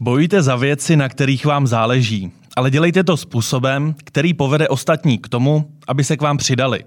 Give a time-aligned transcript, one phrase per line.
[0.00, 5.28] Bojujte za věci, na kterých vám záleží, ale dělejte to způsobem, který povede ostatní k
[5.28, 6.84] tomu, aby se k vám přidali.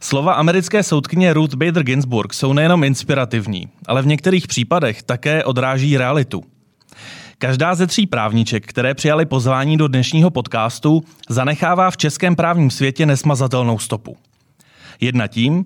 [0.00, 5.96] Slova americké soudkyně Ruth Bader Ginsburg jsou nejenom inspirativní, ale v některých případech také odráží
[5.96, 6.42] realitu.
[7.38, 13.06] Každá ze tří právníček, které přijali pozvání do dnešního podcastu, zanechává v českém právním světě
[13.06, 14.16] nesmazatelnou stopu.
[15.00, 15.64] Jedna tím,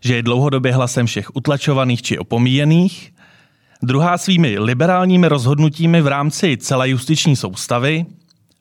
[0.00, 3.13] že je dlouhodobě hlasem všech utlačovaných či opomíjených,
[3.82, 8.06] druhá svými liberálními rozhodnutími v rámci celé justiční soustavy,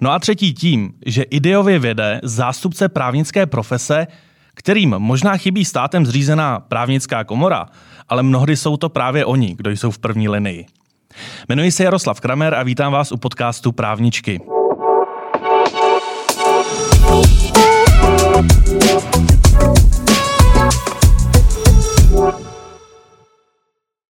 [0.02, 4.08] no a třetí tím, že ideově vede zástupce právnické profese,
[4.54, 7.66] kterým možná chybí státem zřízená právnická komora,
[8.10, 10.66] ale mnohdy jsou to právě oni, kdo jsou v první linii.
[11.50, 14.42] Jmenuji se Jaroslav Kramer a vítám vás u podcastu Právničky.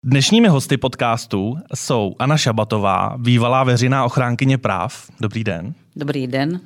[0.06, 5.06] Dnešními hosty podcastu jsou Anna Šabatová, bývalá veřejná ochránkyně práv.
[5.20, 5.74] Dobrý den.
[5.96, 6.60] Dobrý den.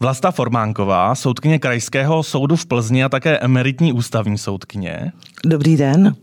[0.00, 5.12] Vlasta Formánková, soudkyně Krajského soudu v Plzni a také emeritní ústavní soudkyně.
[5.46, 6.16] Dobrý den.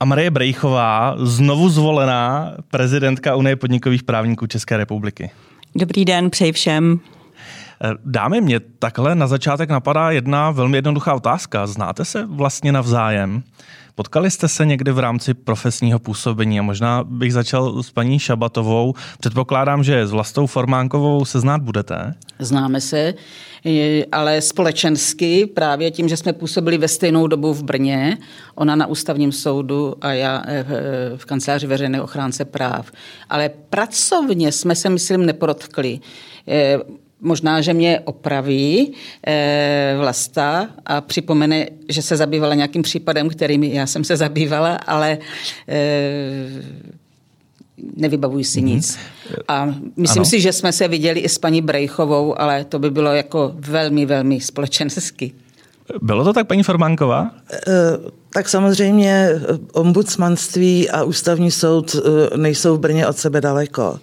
[0.00, 5.30] A Marie Brejchová, znovu zvolená prezidentka Unie podnikových právníků České republiky.
[5.74, 7.00] Dobrý den, přeji všem.
[8.04, 11.66] Dámy, mě takhle na začátek napadá jedna velmi jednoduchá otázka.
[11.66, 13.42] Znáte se vlastně navzájem?
[13.94, 18.94] Potkali jste se někdy v rámci profesního působení a možná bych začal s paní Šabatovou.
[19.20, 22.14] Předpokládám, že s Vlastou Formánkovou se znát budete.
[22.38, 23.14] Známe se,
[24.12, 28.18] ale společensky právě tím, že jsme působili ve stejnou dobu v Brně,
[28.54, 30.64] ona na ústavním soudu a já eh,
[31.16, 32.92] v kanceláři veřejné ochránce práv.
[33.30, 36.00] Ale pracovně jsme se, myslím, nepodotkli.
[37.22, 38.92] Eh, Možná, že mě opraví
[39.26, 45.18] e, Vlasta a připomene, že se zabývala nějakým případem, kterým já jsem se zabývala, ale
[45.68, 45.78] e,
[47.96, 48.64] nevybavuji si mm-hmm.
[48.64, 48.98] nic.
[49.48, 50.24] A myslím ano.
[50.24, 54.06] si, že jsme se viděli i s paní Brejchovou, ale to by bylo jako velmi,
[54.06, 55.32] velmi společensky.
[56.02, 57.30] Bylo to tak, paní Formánková?
[57.52, 57.58] E,
[58.32, 59.28] tak samozřejmě
[59.72, 61.96] ombudsmanství a ústavní soud
[62.36, 63.98] nejsou v Brně od sebe daleko.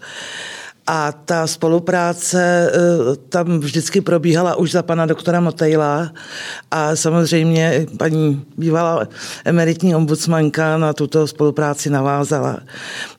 [0.92, 6.12] A ta spolupráce eh, tam vždycky probíhala už za pana doktora Motejla
[6.72, 9.08] a samozřejmě paní bývalá
[9.46, 12.60] emeritní ombudsmanka na tuto spolupráci navázala.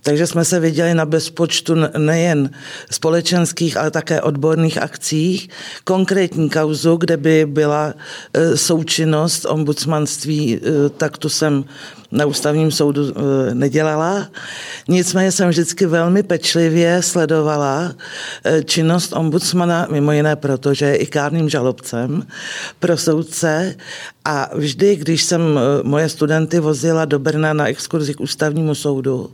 [0.02, 2.50] Takže jsme se viděli na bezpočtu nejen
[2.90, 5.48] společenských, ale také odborných akcích.
[5.84, 7.94] Konkrétní kauzu, kde by byla
[8.34, 11.64] eh, součinnost ombudsmanství, eh, tak tu jsem
[12.12, 13.02] na ústavním soudu
[13.54, 14.26] nedělala.
[14.88, 21.06] Nicméně jsem vždycky velmi pečlivě sledovala eh, činnost ombudsmana, mimo jiné proto, že je i
[21.06, 22.26] kárným žalobcem
[22.78, 23.76] pro soudce
[24.24, 29.30] a vždy, když jsem eh, moje studenty vozila do Brna na exkurzi k ústavnímu soudu,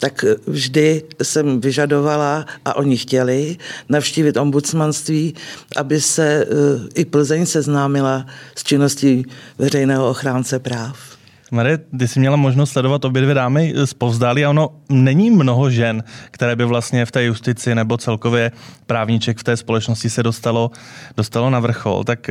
[0.00, 3.56] tak vždy jsem vyžadovala, a oni chtěli,
[3.88, 5.34] navštívit ombudsmanství,
[5.76, 6.46] aby se
[6.94, 9.24] i Plzeň seznámila s činností
[9.58, 11.09] veřejného ochránce práv.
[11.50, 15.70] Marie, ty jsi měla možnost sledovat obě dvě dámy z povzdálí a ono není mnoho
[15.70, 18.52] žen, které by vlastně v té justici nebo celkově
[18.86, 20.70] právníček v té společnosti se dostalo,
[21.16, 22.04] dostalo na vrchol.
[22.04, 22.30] Tak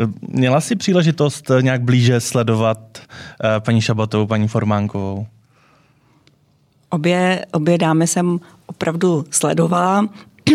[0.00, 2.78] uh, měla si příležitost nějak blíže sledovat
[3.58, 5.26] paní Šabatovou, paní Formánkovou?
[6.90, 10.08] Obě, obě dámy jsem opravdu sledovala.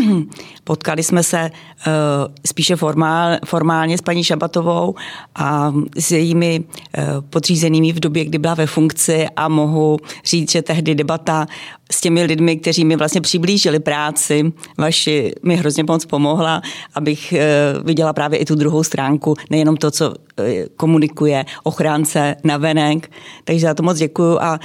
[0.64, 1.94] Potkali jsme se uh,
[2.46, 4.96] spíše formál, formálně s paní Šabatovou
[5.36, 10.62] a s jejími uh, podřízenými v době, kdy byla ve funkci a mohu říct, že
[10.62, 11.48] tehdy debata
[11.92, 16.62] s těmi lidmi, kteří mi vlastně přiblížili práci vaši, mi hrozně moc pomohla,
[16.94, 20.14] abych uh, viděla právě i tu druhou stránku, nejenom to, co
[20.76, 23.12] komunikuje ochránce na venek.
[23.44, 24.60] Takže za to moc děkuju a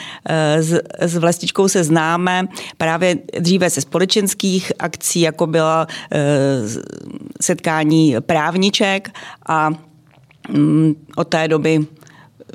[0.59, 6.69] s, s Vlastičkou se známe právě dříve ze společenských akcí, jako byla Eh,
[7.41, 9.11] setkání právniček
[9.49, 9.71] a
[10.49, 11.87] mm, od té doby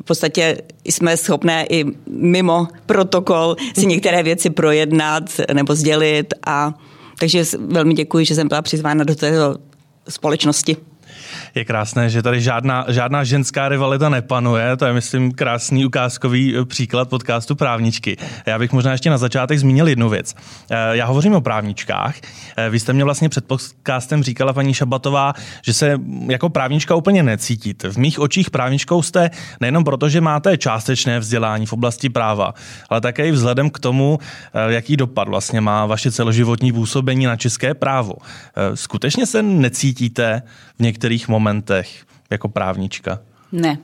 [0.02, 5.24] v podstatě jsme schopné i mimo protokol si některé věci projednat
[5.54, 6.74] nebo sdělit a
[7.20, 9.58] takže velmi děkuji, že jsem byla přizvána do této
[10.10, 10.78] společnosti
[11.56, 14.78] je krásné, že tady žádná, žádná ženská rivalita nepanuje.
[14.78, 18.18] To je, myslím, krásný ukázkový eh, příklad podcastu Právničky.
[18.46, 20.36] Já bych možná ještě na začátek zmínil jednu věc.
[20.70, 22.16] Eh, já hovořím o právničkách.
[22.58, 27.24] Eh, vy jste mě vlastně před podcastem říkala, paní Šabatová, že se jako právnička úplně
[27.24, 27.90] necítíte.
[27.90, 29.30] V mých očích právničkou jste
[29.60, 32.54] nejenom proto, že máte částečné vzdělání v oblasti práva,
[32.90, 34.20] ale také i vzhledem k tomu,
[34.68, 38.14] jaký dopad vlastně má vaše celoživotní působení na české právo.
[38.74, 40.42] Skutečně se necítíte
[40.80, 43.20] v některých momentech jako právnička?
[43.52, 43.78] Ne.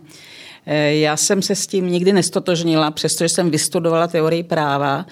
[0.66, 5.06] E, já jsem se s tím nikdy nestotožnila, přestože jsem vystudovala teorii práva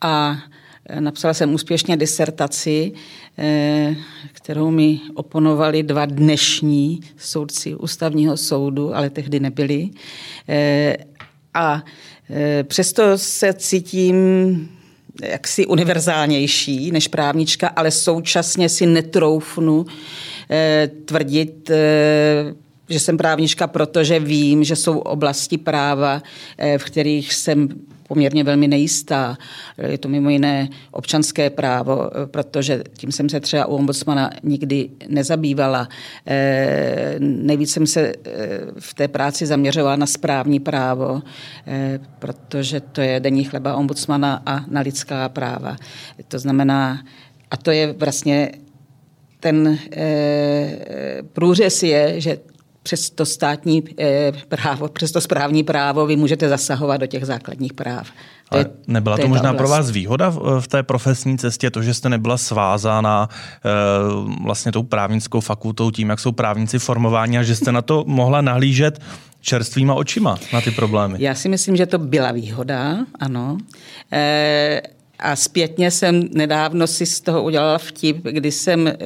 [0.00, 0.36] a
[1.00, 2.92] napsala jsem úspěšně disertaci,
[4.32, 9.90] kterou mi oponovali dva dnešní soudci ústavního soudu, ale tehdy nebyli.
[11.54, 11.82] A
[12.64, 14.14] přesto se cítím
[15.22, 19.86] jaksi univerzálnější než právnička, ale současně si netroufnu
[21.04, 22.54] tvrdit, eh,
[22.88, 26.22] že jsem právnička, protože vím, že jsou oblasti práva,
[26.58, 27.68] eh, v kterých jsem
[28.10, 29.38] poměrně velmi nejistá.
[29.78, 35.88] Je to mimo jiné občanské právo, protože tím jsem se třeba u ombudsmana nikdy nezabývala.
[36.26, 38.12] Eh, nejvíc jsem se eh,
[38.78, 41.22] v té práci zaměřovala na správní právo,
[41.66, 45.76] eh, protože to je denní chleba ombudsmana a na lidská práva.
[46.28, 47.02] To znamená,
[47.50, 48.52] a to je vlastně
[49.40, 49.78] ten
[51.32, 52.38] průřez je, že
[52.82, 57.72] přes to státní eh, právo, přes to správní právo vy můžete zasahovat do těch základních
[57.72, 58.08] práv.
[58.50, 61.82] To je, nebyla to, to možná pro vás výhoda v, v té profesní cestě, to,
[61.82, 63.68] že jste nebyla svázána e,
[64.44, 68.40] vlastně tou právnickou fakultou, tím, jak jsou právníci formováni a že jste na to mohla
[68.40, 69.00] nahlížet
[69.40, 71.16] čerstvýma očima na ty problémy?
[71.18, 73.58] Já si myslím, že to byla výhoda, ano.
[74.12, 74.82] E,
[75.20, 78.96] a zpětně jsem nedávno si z toho udělala vtip, kdy jsem eh,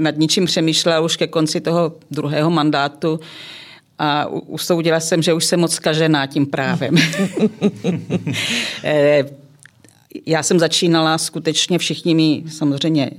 [0.00, 3.20] nad ničím přemýšlela už ke konci toho druhého mandátu
[3.98, 6.94] a usoudila jsem, že už jsem moc skažená tím právem.
[8.84, 9.24] Eh,
[10.26, 13.10] já jsem začínala skutečně, všichni mi samozřejmě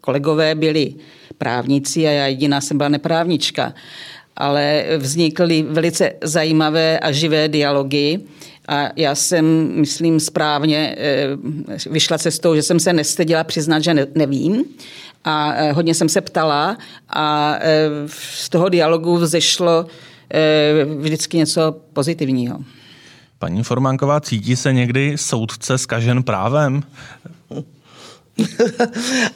[0.00, 0.94] kolegové byli
[1.38, 3.74] právníci a já jediná jsem byla neprávnička.
[4.36, 8.20] Ale vznikly velice zajímavé a živé dialogy
[8.68, 11.26] a já jsem, myslím, správně eh,
[11.90, 14.64] vyšla cestou, že jsem se nestyděla přiznat, že nevím.
[15.24, 16.78] A eh, hodně jsem se ptala
[17.08, 19.86] a eh, z toho dialogu vzešlo
[20.98, 22.58] vždycky něco pozitivního.
[23.38, 26.82] Paní Formánková, cítí se někdy soudce skažen právem?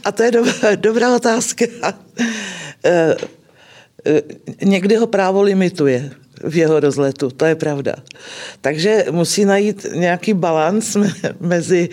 [0.05, 1.65] A to je dobrá, dobrá otázka.
[4.65, 6.11] Někdy ho právo limituje
[6.45, 7.95] v jeho rozletu, to je pravda.
[8.61, 10.97] Takže musí najít nějaký balans
[11.41, 11.89] mezi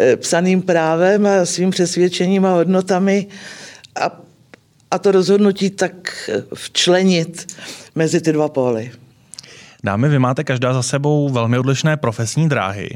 [0.00, 3.26] eh, psaným právem a svým přesvědčením a hodnotami
[4.00, 4.20] a,
[4.90, 7.46] a to rozhodnutí tak eh, včlenit
[7.94, 8.90] mezi ty dva póly.
[9.84, 12.88] Dámy, vy máte každá za sebou velmi odlišné profesní dráhy.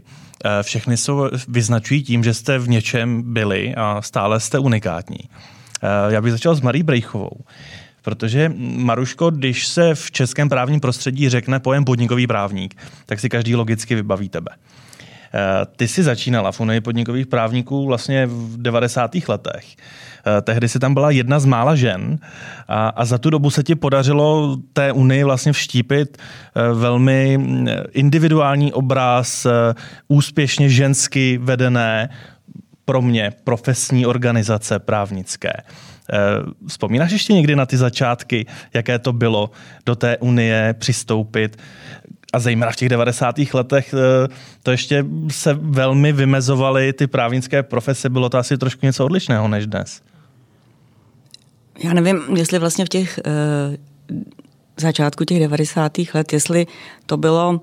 [0.45, 5.19] Eh, všechny jsou, vyznačují tím, že jste v něčem byli a stále jste unikátní.
[6.09, 7.31] Já bych začal s Marí Brejchovou.
[8.03, 12.75] Protože, Maruško, když se v českém právním prostředí řekne pojem podnikový právník,
[13.07, 14.51] tak si každý logicky vybaví tebe.
[15.35, 19.29] Eh, ty jsi začínala v Unii podnikových právníků vlastně v 90.
[19.29, 19.67] letech.
[19.67, 22.19] Eh, tehdy si tam byla jedna z mála žen
[22.69, 27.39] a, a za tu dobu se ti podařilo té Unii vlastně vštípit eh, velmi
[27.93, 29.47] individuální obraz,
[30.09, 32.11] úspěšně žensky vedené
[32.85, 35.53] pro mě profesní organizace právnické.
[36.13, 36.17] Eh,
[36.67, 39.51] vzpomínáš ještě někdy na ty začátky, jaké to bylo
[39.87, 41.59] do té unie přistoupit?
[42.33, 43.35] A zejména v těch 90.
[43.55, 44.29] letech eh,
[44.63, 49.67] to ještě se velmi vymezovaly ty právnické profese, bylo to asi trošku něco odlišného než
[49.67, 50.03] dnes.
[51.85, 54.15] Já nevím, jestli vlastně v těch uh,
[54.77, 55.93] začátku těch 90.
[56.15, 56.67] let, jestli
[57.07, 57.61] to bylo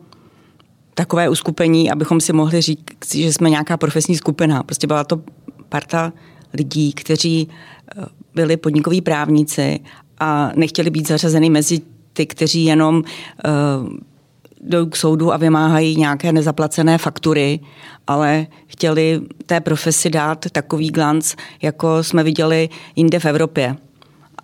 [0.93, 4.63] takové uskupení, abychom si mohli říct, že jsme nějaká profesní skupina.
[4.63, 5.21] Prostě byla to
[5.69, 6.13] parta
[6.53, 7.49] lidí, kteří
[8.37, 9.79] byli podnikoví právníci
[10.19, 11.81] a nechtěli být zařazeny mezi
[12.13, 13.89] ty, kteří jenom uh,
[14.61, 17.59] jdou k soudu a vymáhají nějaké nezaplacené faktury,
[18.07, 23.75] ale chtěli té profesi dát takový glanc, jako jsme viděli jinde v Evropě.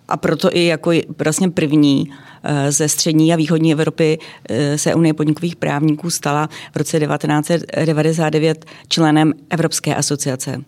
[0.08, 0.90] A proto i jako
[1.24, 2.10] vlastně první
[2.42, 8.64] eh, ze střední a východní Evropy eh, se Unie podnikových právníků stala v roce 1999
[8.88, 10.62] členem Evropské asociace.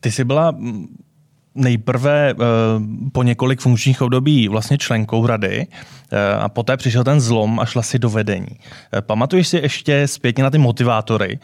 [0.00, 0.54] Ty jsi byla
[1.54, 2.36] nejprve eh,
[3.12, 5.66] po několik funkčních období vlastně členkou rady
[6.10, 8.48] eh, a poté přišel ten zlom a šla si do vedení.
[8.92, 11.38] Eh, pamatuješ si ještě zpětně na ty motivátory?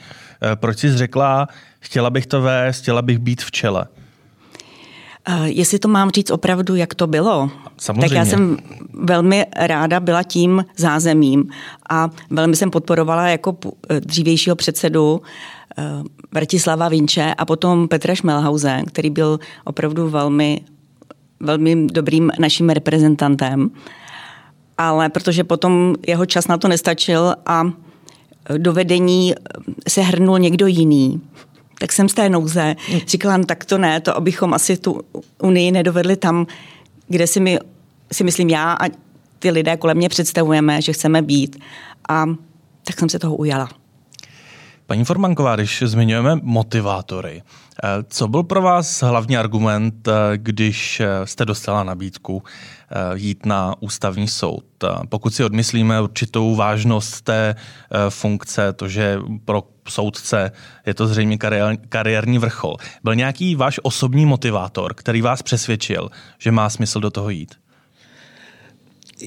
[0.55, 1.49] Proč jsi řekla,
[1.81, 3.87] chtěla bych to vést, chtěla bych být v čele?
[5.45, 8.09] Jestli to mám říct opravdu, jak to bylo, Samozřejmě.
[8.09, 8.57] tak já jsem
[8.93, 11.51] velmi ráda byla tím zázemím
[11.91, 13.57] a velmi jsem podporovala jako
[14.01, 15.23] dřívějšího předsedu
[16.33, 20.61] Vratislava Vinče a potom Petra Schmelhausen, který byl opravdu velmi,
[21.41, 23.71] velmi dobrým naším reprezentantem.
[24.79, 27.65] Ale protože potom jeho čas na to nestačil a
[28.59, 29.35] do vedení
[29.89, 31.21] se hrnul někdo jiný,
[31.79, 35.01] tak jsem z té nouze říkala, no, tak to ne, to abychom asi tu
[35.43, 36.47] Unii nedovedli tam,
[37.09, 37.59] kde si, my,
[38.13, 38.89] si myslím já a
[39.39, 41.57] ty lidé kolem mě představujeme, že chceme být.
[42.09, 42.27] A
[42.85, 43.69] tak jsem se toho ujala.
[44.87, 51.07] Paní Formanková, když zmiňujeme motivátory, eh, co byl pro vás hlavní argument, eh, když eh,
[51.25, 52.43] jste dostala nabídku
[53.15, 54.65] jít na ústavní soud?
[55.09, 57.55] Pokud si odmyslíme určitou vážnost té
[58.09, 60.53] funkce, to, že pro soudce
[60.87, 61.39] je to zřejmě
[61.89, 67.31] kariérní vrchol, byl nějaký váš osobní motivátor, který vás přesvědčil, že má smysl do toho
[67.31, 67.55] jít?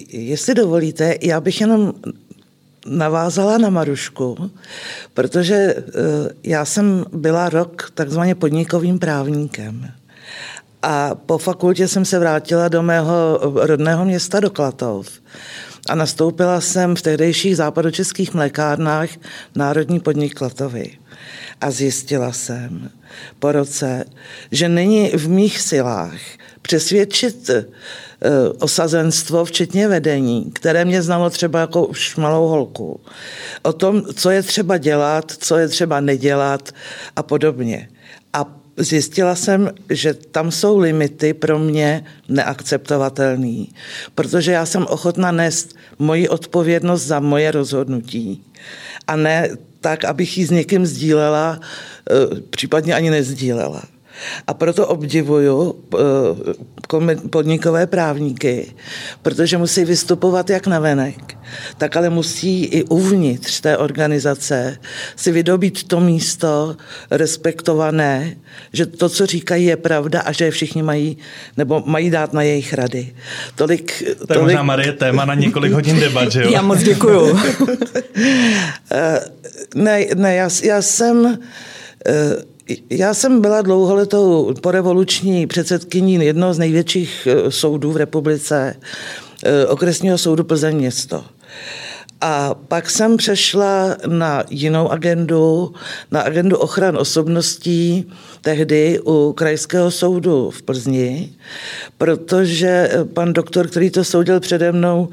[0.09, 1.93] Jestli dovolíte, já bych jenom
[2.86, 4.51] navázala na Marušku,
[5.13, 5.83] protože eh,
[6.43, 9.91] já jsem byla rok takzvaně podnikovým právníkem.
[10.81, 15.09] A po fakultě jsem se vrátila do mého rodného města do Klatov
[15.89, 19.09] a nastoupila jsem v tehdejších západočeských mlékárnách
[19.55, 20.91] Národní podnik Klatovy.
[21.62, 22.89] A zjistila jsem
[23.39, 24.05] po roce,
[24.51, 26.19] že není v mých silách
[26.62, 27.50] přesvědčit
[28.21, 33.00] Eh, osazenstvo, včetně vedení, které mě znalo třeba jako už malou holku.
[33.62, 36.71] O tom, co je třeba dělat, co je třeba nedělat
[37.15, 37.89] a podobně.
[38.33, 38.45] A
[38.77, 43.65] zjistila jsem, že tam jsou limity pro mě neakceptovatelné,
[44.15, 48.43] protože já jsem ochotna nést moji odpovědnost za moje rozhodnutí
[49.07, 49.50] a ne
[49.81, 53.83] tak, abych ji s někým sdílela, eh, případně ani nezdílela.
[54.47, 58.73] A proto obdivuju eh, podnikové právníky,
[59.21, 61.38] protože musí vystupovat jak na venek,
[61.77, 64.77] tak ale musí i uvnitř té organizace
[65.15, 66.75] si vydobít to místo
[67.11, 68.35] respektované,
[68.73, 71.17] že to, co říkají, je pravda a že je všichni mají,
[71.57, 73.13] nebo mají dát na jejich rady.
[73.55, 74.41] Tolik, to je tolik...
[74.41, 76.49] možná, Marie, téma na několik hodin debat, že jo?
[76.51, 77.39] Já moc děkuju.
[78.91, 79.19] Eh,
[79.75, 81.39] ne, ne, já, já jsem
[82.05, 82.13] eh,
[82.89, 88.75] já jsem byla dlouholetou porevoluční předsedkyní jednoho z největších eh, soudů v republice,
[89.43, 91.23] eh, okresního soudu Plzeň město.
[92.21, 95.73] A pak jsem přešla na jinou agendu,
[96.11, 98.11] na agendu ochran osobností,
[98.41, 101.29] tehdy u Krajského soudu v Plzni,
[101.97, 105.09] protože pan doktor, který to soudil přede mnou,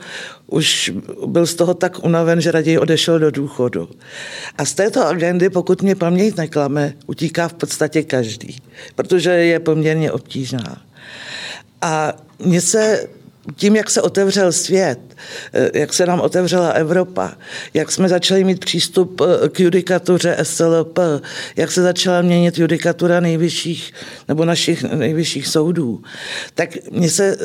[0.47, 0.93] už
[1.27, 3.89] byl z toho tak unaven, že raději odešel do důchodu.
[4.59, 8.59] A z této agendy, pokud mě paměť neklame, utíká v podstatě každý,
[8.95, 10.83] protože je poměrně obtížná.
[11.83, 13.09] A mně se
[13.55, 15.01] tím, jak se otevřel svět,
[15.53, 17.33] eh, jak se nám otevřela Evropa,
[17.75, 20.99] jak jsme začali mít přístup eh, k judikatuře SLP,
[21.57, 23.93] jak se začala měnit judikatura nejvyšších
[24.29, 26.03] nebo našich nejvyšších soudů,
[26.55, 27.37] tak mně se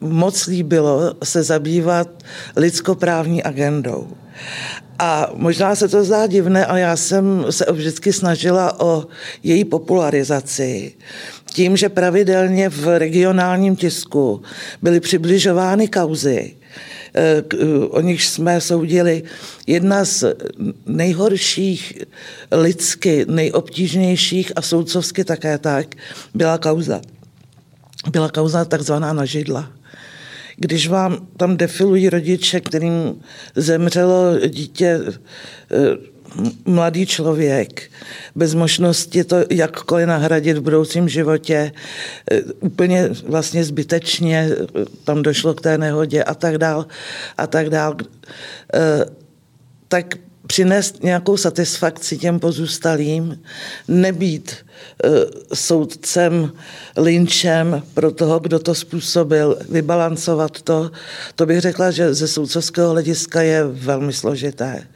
[0.00, 2.08] moc líbilo se zabývat
[2.56, 4.08] lidskoprávní agendou.
[4.98, 9.06] A možná se to zdá divné, ale já jsem se vždycky snažila o
[9.42, 10.92] její popularizaci.
[11.56, 14.42] Tím, že pravidelně v regionálním tisku
[14.82, 16.56] byly přibližovány kauzy,
[17.14, 17.42] eh,
[17.88, 19.22] o nich jsme soudili.
[19.66, 20.24] Jedna z
[20.86, 22.02] nejhorších
[22.52, 25.86] lidsky, nejobtížnějších a soudcovsky také tak,
[26.34, 27.00] byla kauza.
[28.10, 29.72] Byla kauza takzvaná nažidla
[30.56, 33.20] když vám tam defilují rodiče, kterým
[33.56, 36.15] zemřelo dítě, eh,
[36.64, 37.90] mladý člověk,
[38.34, 41.72] bez možnosti to jakkoliv nahradit v budoucím životě,
[42.30, 46.86] eh, úplně vlastně zbytečně eh, tam došlo k té nehodě a tak dál
[47.38, 47.96] a tak dál,
[49.88, 50.14] tak
[50.46, 53.42] přinést nějakou satisfakci těm pozůstalým,
[53.88, 54.56] nebýt
[55.54, 56.52] soudcem,
[56.96, 60.90] linčem pro toho, kdo to způsobil, vybalancovat to,
[61.34, 64.86] to bych řekla, že ze soudcovského hlediska je velmi složité.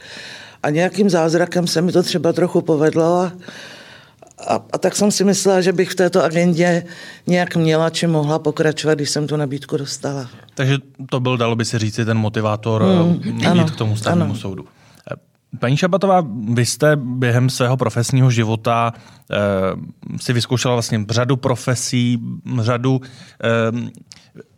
[0.62, 3.33] A nějakým zázrakem se mi to třeba trochu povedlo a,
[4.49, 6.85] a, a tak jsem si myslela, že bych v této agendě
[7.26, 10.31] nějak měla či mohla pokračovat, když jsem tu nabídku dostala.
[10.55, 10.79] Takže
[11.11, 14.64] to byl, dalo by se říct, ten motivátor hmm, jít ano, k tomu stavnímu soudu.
[15.59, 18.93] Paní Šabatová, vy jste během svého profesního života
[19.31, 19.37] eh,
[20.21, 22.19] si vyzkoušela vlastně řadu profesí,
[22.61, 23.00] řadu,
[23.45, 23.90] eh,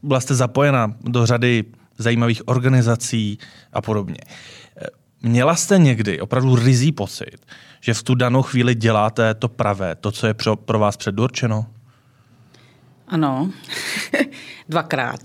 [0.03, 1.65] byla jste zapojena do řady
[1.99, 3.39] zajímavých organizací
[3.73, 4.17] a podobně.
[4.21, 4.62] Eh,
[5.23, 7.37] měla jste někdy opravdu rizí pocit,
[7.81, 11.67] že v tu danou chvíli děláte to pravé, to, co je pro, vás předurčeno?
[13.09, 13.51] Ano,
[14.69, 15.21] dvakrát.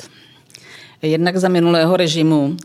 [1.02, 2.58] Jednak za minulého režimu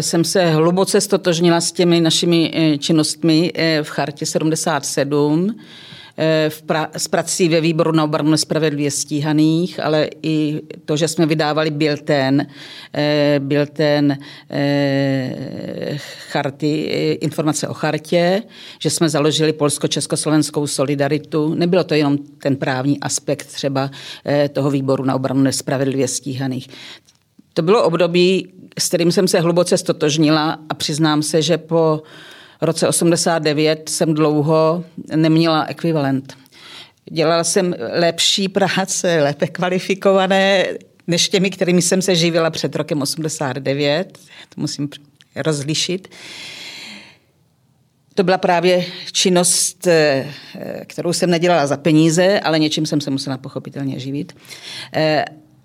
[0.00, 5.64] jsem se hluboce stotožnila s těmi našimi eh, činnostmi eh, v chartě 77, eh,
[6.48, 11.26] v pra, s prací ve výboru na obranu nespravedlivě stíhaných, ale i to, že jsme
[11.26, 12.46] vydávali byl ten,
[13.38, 14.18] byl ten
[16.30, 16.82] charty,
[17.20, 18.42] informace o chartě,
[18.78, 21.54] že jsme založili polsko-československou solidaritu.
[21.54, 23.90] Nebylo to jenom ten právní aspekt třeba
[24.52, 26.68] toho výboru na obranu nespravedlivě stíhaných.
[27.54, 32.02] To bylo období, s kterým jsem se hluboce stotožnila a přiznám se, že po
[32.64, 34.84] roce 89 jsem dlouho
[35.16, 36.36] neměla ekvivalent.
[37.10, 40.66] Dělala jsem lepší práce, lépe kvalifikované,
[41.06, 44.18] než těmi, kterými jsem se živila před rokem 89.
[44.54, 44.88] To musím
[45.36, 46.08] rozlišit.
[48.14, 50.32] To byla právě činnost, eh,
[50.86, 54.32] kterou jsem nedělala za peníze, ale něčím jsem se musela pochopitelně živit.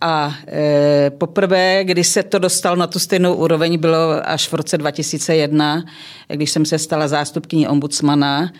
[0.01, 4.77] A e, poprvé, když se to dostalo na tu stejnou úroveň, bylo až v roce
[4.77, 5.83] 2001,
[6.27, 8.51] když jsem se stala zástupkyní ombudsmana.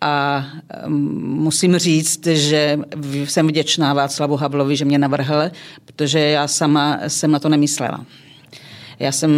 [0.00, 0.46] A
[0.88, 5.50] musím říct, že jsem vděčná Václavu Havlovi, že mě navrhl,
[5.84, 8.06] protože já sama jsem na to nemyslela.
[9.00, 9.32] Já jsem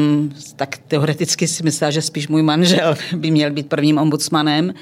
[0.57, 4.75] tak teoreticky si myslela, že spíš můj manžel by měl být prvním ombudsmanem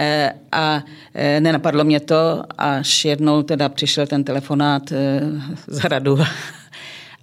[0.00, 0.82] eh, a
[1.14, 5.20] eh, nenapadlo mě to, až jednou teda přišel ten telefonát eh,
[5.66, 6.18] z hradu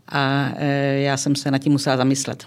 [0.10, 0.50] a
[0.96, 2.46] já jsem se nad tím musela zamyslet.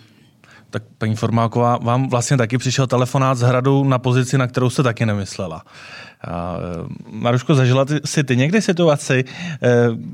[0.71, 4.83] Tak paní Formálková, vám vlastně taky přišel telefonát z hradu na pozici, na kterou jste
[4.83, 5.63] taky nemyslela.
[7.11, 9.25] Maruško, zažila si ty někdy situaci,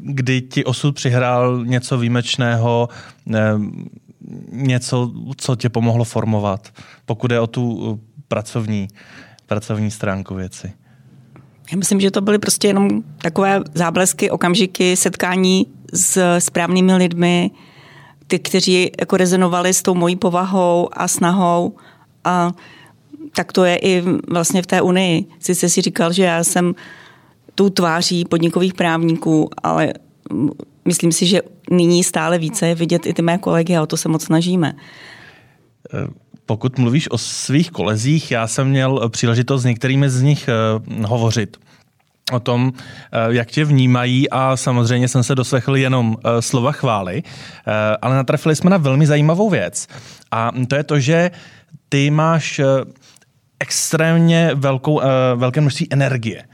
[0.02, 2.88] kdy ti osud přihrál něco výjimečného,
[4.50, 6.68] něco, co tě pomohlo formovat,
[7.06, 8.88] pokud je o tu uh, pracovní,
[9.46, 10.72] pracovní stránku věci?
[11.72, 17.50] Já myslím, že to byly prostě jenom takové záblesky, okamžiky, setkání s správnými lidmi,
[18.26, 21.76] ty, kteří jako rezonovali s tou mojí povahou a snahou.
[22.24, 22.52] A
[23.36, 25.24] tak to je i vlastně v té Unii.
[25.40, 26.74] Sice si říkal, že já jsem
[27.54, 29.92] tou tváří podnikových právníků, ale
[30.84, 31.40] myslím si, že
[31.70, 34.72] nyní stále více je vidět i ty mé kolegy a o to se moc snažíme.
[35.94, 36.06] Eh,
[36.46, 41.56] pokud mluvíš o svých kolezích, já jsem měl příležitost s některými z nich uh, hovořit
[42.32, 47.22] o tom, eh, jak tě vnímají a samozřejmě jsem se doslechl jenom slova chvály,
[48.02, 49.86] ale natrefili jsme na velmi zajímavou věc.
[50.30, 51.30] A to je to, že
[51.88, 52.60] ty máš
[53.60, 55.00] extrémně velkou,
[55.36, 56.44] velké množství energie.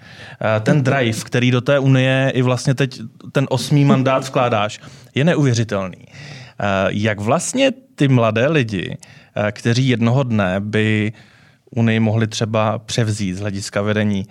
[0.43, 3.01] Eh, ten drive, který do té unie i vlastně teď
[3.33, 4.81] ten osmý mandát vkládáš,
[5.15, 6.07] je neuvěřitelný.
[6.09, 8.99] Eh, jak vlastně ty mladé lidi,
[9.37, 11.13] eh, kteří jednoho dne by
[11.77, 14.27] Unii mohli třeba převzít z hlediska vedení.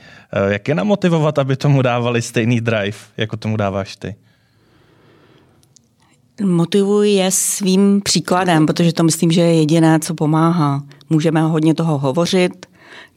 [0.48, 4.16] Jak je namotivovat, aby tomu dávali stejný drive, jako tomu dáváš ty?
[6.44, 10.84] Motivuji je svým příkladem, protože to myslím, že je jediné, co pomáhá.
[11.10, 12.66] Můžeme hodně toho hovořit,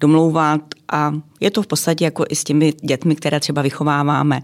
[0.01, 0.61] domlouvat
[0.93, 4.41] a je to v podstatě jako i s těmi dětmi, které třeba vychováváme.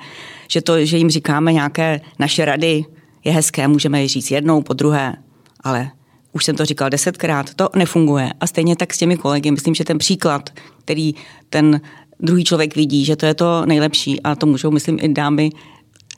[0.49, 2.85] Že to, že jim říkáme nějaké naše rady,
[3.25, 5.17] je hezké, můžeme je říct jednou, po druhé,
[5.61, 5.91] ale
[6.33, 8.31] už jsem to říkal desetkrát, to nefunguje.
[8.41, 10.51] A stejně tak s těmi kolegy, myslím, že ten příklad,
[10.85, 11.15] který
[11.51, 11.81] ten
[12.21, 15.51] druhý člověk vidí, že to je to nejlepší a to můžou, myslím, i dámy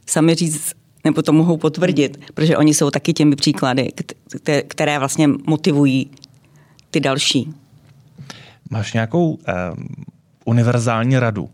[0.07, 0.73] sami říct,
[1.05, 3.89] nebo to mohou potvrdit, protože oni jsou taky těmi příklady,
[4.69, 6.11] které vlastně motivují
[6.91, 7.55] ty další.
[8.71, 9.53] Máš nějakou eh,
[10.45, 11.51] univerzální radu,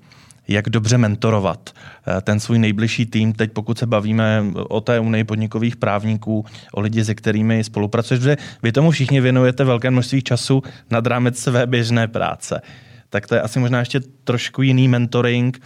[0.49, 1.70] jak dobře mentorovat
[2.07, 6.81] eh, ten svůj nejbližší tým, teď pokud se bavíme o té unii podnikových právníků, o
[6.81, 11.66] lidi, se kterými spolupracuješ, protože vy tomu všichni věnujete velké množství času nad rámec své
[11.66, 12.62] běžné práce.
[13.11, 15.61] Tak to je asi možná ještě trošku jiný mentoring,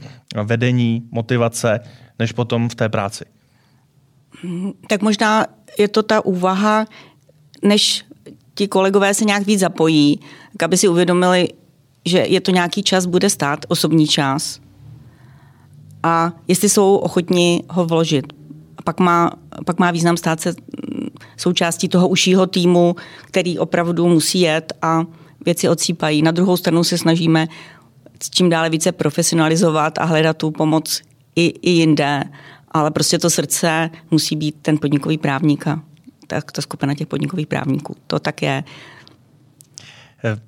[0.45, 1.81] vedení, motivace,
[2.19, 3.25] než potom v té práci.
[4.89, 5.47] Tak možná
[5.79, 6.87] je to ta úvaha,
[7.63, 8.05] než
[8.61, 10.21] ti kolegové se nějak víc zapojí,
[10.53, 11.49] tak aby si uvědomili,
[12.05, 14.61] že je to nějaký čas, bude stát, osobní čas.
[16.03, 18.33] A jestli jsou ochotni ho vložit.
[18.77, 19.33] A pak má,
[19.67, 20.55] pak má význam stát se
[21.37, 22.97] součástí toho užšího týmu,
[23.27, 25.05] který opravdu musí jet a
[25.45, 26.23] věci odsýpají.
[26.23, 27.49] Na druhou stranu se snažíme
[28.23, 31.03] s čím dále více profesionalizovat a hledat tu pomoc
[31.37, 32.25] i, i jinde.
[32.71, 35.81] Ale prostě to srdce musí být ten podnikový právník a
[36.31, 37.97] tak ta skupina těch podnikových právníků.
[38.07, 38.65] To tak je.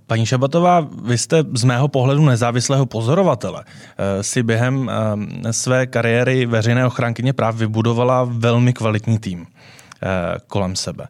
[0.07, 6.47] Paní Šabatová, vy jste z mého pohledu nezávislého pozorovatele eh, si během eh, své kariéry
[6.47, 10.09] veřejné ochránkyně práv vybudovala velmi kvalitní tým eh,
[10.47, 11.09] kolem sebe.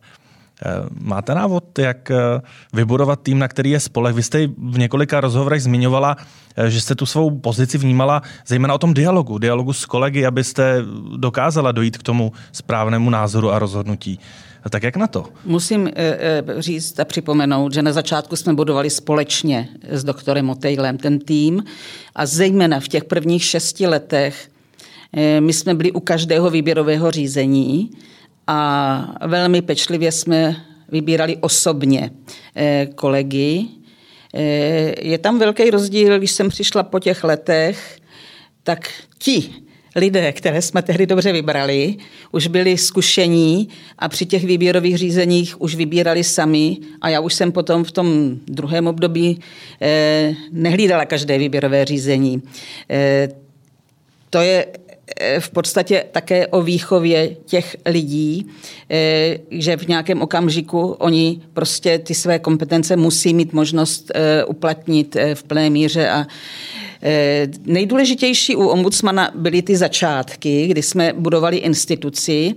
[1.01, 2.11] Máte návod, jak
[2.73, 4.15] vybudovat tým, na který je spoleh?
[4.15, 6.17] Vy jste v několika rozhovorech zmiňovala,
[6.69, 10.85] že jste tu svou pozici vnímala zejména o tom dialogu, dialogu s kolegy, abyste
[11.17, 14.19] dokázala dojít k tomu správnému názoru a rozhodnutí.
[14.63, 15.25] A tak jak na to?
[15.45, 20.99] Musím eh, eh, říct a připomenout, že na začátku jsme budovali společně s doktorem Otejlem
[20.99, 21.65] ten tým
[22.15, 24.51] a zejména v těch prvních šesti letech
[25.13, 27.91] eh, my jsme byli u každého výběrového řízení
[28.47, 30.57] a velmi pečlivě jsme
[30.89, 32.11] vybírali osobně
[32.95, 33.67] kolegy.
[34.99, 38.01] Je tam velký rozdíl, když jsem přišla po těch letech,
[38.63, 39.63] tak ti
[39.97, 41.97] lidé, které jsme tehdy dobře vybrali,
[42.33, 47.53] už byli zkušení a při těch výběrových řízeních už vybírali sami a já už jsem
[47.53, 49.41] potom v tom druhém období
[49.81, 52.43] eh, nehlídala každé výběrové řízení.
[52.91, 53.29] Eh,
[54.33, 54.67] to je
[55.21, 58.47] eh, v podstatě také o výchově těch lidí,
[58.91, 65.17] eh, že v nějakém okamžiku oni prostě ty své kompetence musí mít možnost eh, uplatnit
[65.35, 66.27] v plné míře a
[67.65, 72.55] Nejdůležitější u ombudsmana byly ty začátky, kdy jsme budovali instituci,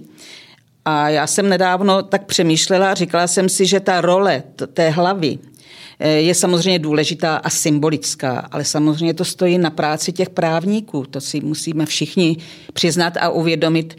[0.86, 5.38] a já jsem nedávno tak přemýšlela a říkala jsem si, že ta role té hlavy
[5.38, 5.55] Eh,
[6.00, 11.06] je samozřejmě důležitá a symbolická, ale samozřejmě to stojí na práci těch právníků.
[11.06, 12.38] To si musíme všichni
[12.74, 13.98] přiznat a uvědomit.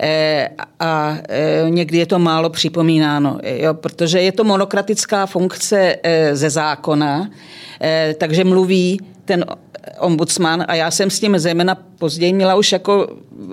[0.00, 0.48] Eh,
[0.80, 5.96] a eh, někdy je to málo připomínáno, jo, protože je to monokratická funkce
[6.32, 7.30] ze zákona,
[8.18, 9.44] takže mluví ten
[9.98, 13.08] ombudsman a já jsem s tím zejména později měla už jako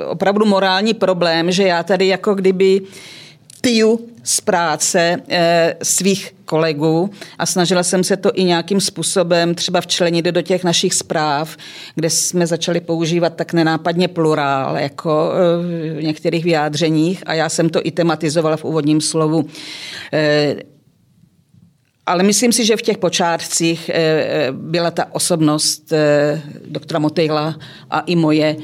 [0.06, 2.82] opravdu morální problém, že já tady jako kdyby
[3.64, 9.82] piju z práce e, svých kolegů a snažila jsem se to i nějakým způsobem třeba
[9.82, 11.58] včlenit do těch našich zpráv,
[11.96, 17.70] kde jsme začali používat tak nenápadně plurál, jako e, v některých vyjádřeních a já jsem
[17.70, 19.46] to i tematizovala v úvodním slovu.
[20.14, 20.56] E,
[22.06, 27.56] ale myslím si, že v těch počátcích eh, eh, byla ta osobnost eh, doktora Motejla
[27.90, 28.56] a i moje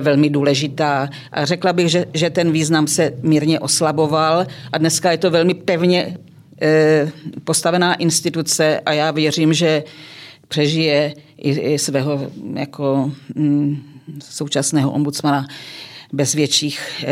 [0.00, 1.08] velmi důležitá.
[1.32, 5.54] A řekla bych, že, že ten význam se mírně oslaboval a dneska je to velmi
[5.54, 6.16] pevně
[7.44, 9.84] postavená instituce a já věřím, že
[10.48, 13.82] přežije i, svého jako mm,
[14.18, 15.46] současného ombudsmana
[16.12, 17.04] bez větších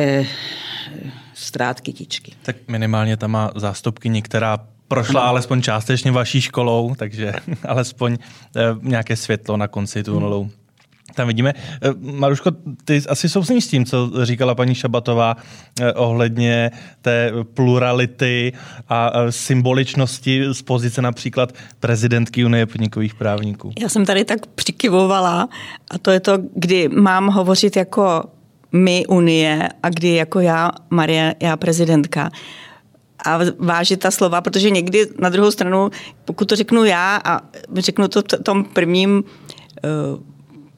[1.34, 2.32] ztrát kytičky.
[2.42, 4.58] Tak minimálně tam má zástupkyni, která
[4.90, 7.32] prošla alespoň částečně vaší školou, takže
[7.68, 8.16] alespoň
[8.56, 10.50] eh, nějaké světlo na konci tunelu.
[11.14, 11.54] Tam vidíme.
[11.56, 12.50] Eh, Maruško,
[12.84, 15.36] ty asi souhlasíš s tím, co říkala paní Šabatová
[15.80, 16.70] eh, ohledně
[17.02, 18.52] té plurality
[18.88, 23.72] a symboličnosti z pozice například prezidentky Unie podnikových právníků.
[23.80, 25.48] Já jsem tady tak přikyvovala
[25.90, 28.24] a to je to, kdy mám hovořit jako
[28.72, 32.30] my Unie a kdy jako já, Marie, já prezidentka
[33.24, 35.90] a vážit ta slova, protože někdy na druhou stranu,
[36.24, 37.40] pokud to řeknu já a
[37.74, 40.20] řeknu to v tom prvním uh,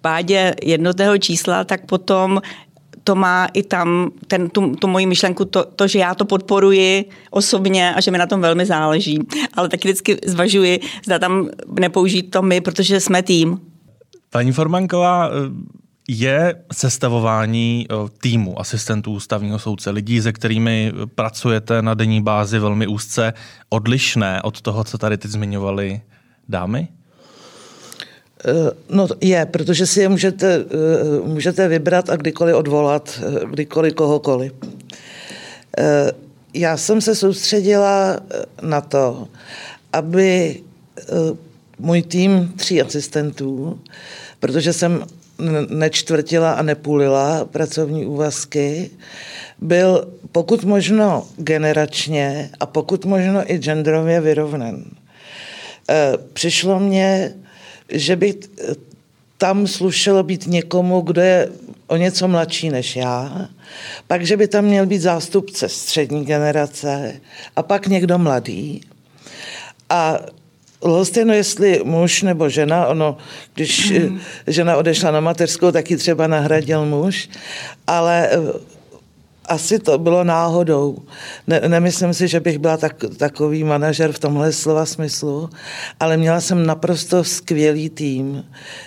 [0.01, 2.41] pádě jednotného čísla, tak potom
[3.05, 7.05] to má i tam ten, tu, tu moji myšlenku, to, to, že já to podporuji
[7.31, 9.19] osobně a že mi na tom velmi záleží.
[9.55, 11.49] Ale taky vždycky zvažuji, zda tam
[11.81, 13.61] nepoužít to my, protože jsme tým.
[14.31, 15.31] Paní Formanková,
[16.09, 22.87] je sestavování eh, týmu asistentů ústavního soudce, lidí, se kterými pracujete na denní bázi velmi
[22.87, 23.33] úzce,
[23.69, 26.01] odlišné od toho, co tady teď zmiňovali
[26.49, 26.89] dámy?
[28.45, 34.53] Eh, no je, protože si je můžete, eh, můžete vybrat a kdykoliv odvolat, kdykoliv kohokoliv.
[36.55, 38.21] Já jsem se soustředila
[38.63, 39.29] na to,
[39.93, 40.61] aby
[41.79, 43.81] můj tým tří asistentů,
[44.41, 45.05] protože jsem
[45.69, 48.91] nečtvrtila a nepůlila pracovní úvazky,
[49.61, 54.85] byl pokud možno generačně a pokud možno i genderově vyrovnan.
[55.91, 57.35] E, přišlo mně,
[57.89, 58.35] že by
[59.39, 61.49] tam slušelo být někomu, kdo je
[61.87, 63.49] o něco mladší než já,
[64.07, 67.21] pak, že by tam měl být zástupce střední generace
[67.57, 68.81] a pak někdo mladý.
[69.91, 70.19] A
[70.83, 73.17] Lhostejno, jestli muž nebo žena, ono,
[73.55, 74.21] když mm.
[74.47, 77.29] žena odešla na mateřskou, taky třeba nahradil muž,
[77.87, 78.39] ale eh,
[79.45, 80.99] asi to bylo náhodou.
[81.47, 85.51] Ne, nemyslím si, že bych byla tak, takový manažer v tomhle slova smyslu,
[86.01, 88.45] ale měla jsem naprosto skvělý tým,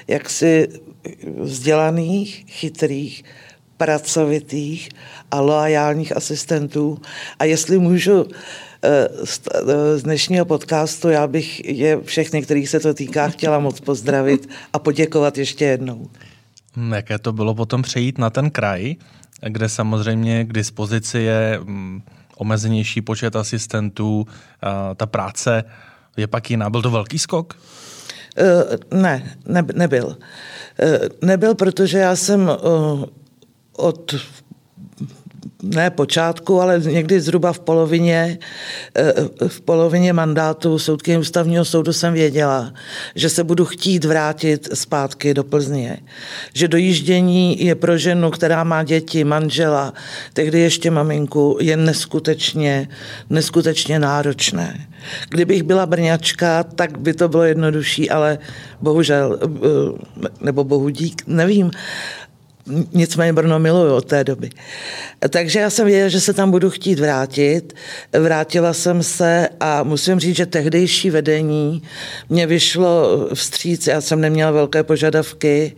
[0.08, 0.68] jaksi
[1.38, 3.24] vzdělaných, chytrých,
[3.78, 4.90] pracovitých
[5.32, 6.98] a loajálních asistentů.
[7.40, 8.26] A jestli můžu
[9.96, 11.10] z dnešního podcastu.
[11.10, 16.10] Já bych je všechny, kterých se to týká, chtěla moc pozdravit a poděkovat ještě jednou.
[16.76, 18.96] Hm, jaké to bylo potom přejít na ten kraj,
[19.48, 22.02] kde samozřejmě k dispozici je hm,
[22.38, 24.28] omezenější počet asistentů,
[24.96, 25.64] ta práce
[26.18, 26.70] je pak jiná.
[26.70, 27.58] Byl to velký skok?
[28.92, 30.18] Uh, ne, ne, nebyl.
[31.22, 32.52] Nebyl, protože já jsem
[33.78, 34.16] od
[35.66, 38.40] ne počátku, ale někdy zhruba v polovině,
[38.96, 39.14] eh,
[39.48, 42.74] v polovině mandátu soudky ústavního soudu jsem věděla,
[43.16, 45.98] že se budu chtít vrátit zpátky do Plzně.
[46.54, 49.94] Že dojíždění je pro ženu, která má děti, manžela,
[50.34, 52.88] tehdy ještě maminku, je neskutečně,
[53.30, 54.88] neskutečně náročné.
[55.30, 58.38] Kdybych byla brňačka, tak by to bylo jednodušší, ale
[58.82, 61.72] bohužel, eh, nebo bohu dík, nevím,
[62.94, 64.50] nicméně Brno miluju od té doby.
[65.30, 67.74] Takže já jsem věděla, že se tam budu chtít vrátit.
[68.20, 71.84] Vrátila jsem se a musím říct, že tehdejší vedení
[72.30, 75.76] mě vyšlo vstříc, já jsem neměla velké požadavky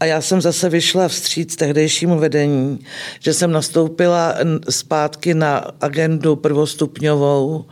[0.00, 2.78] a já jsem zase vyšla vstříc tehdejšímu vedení,
[3.20, 4.34] že jsem nastoupila
[4.68, 7.64] zpátky na agendu prvostupňovou,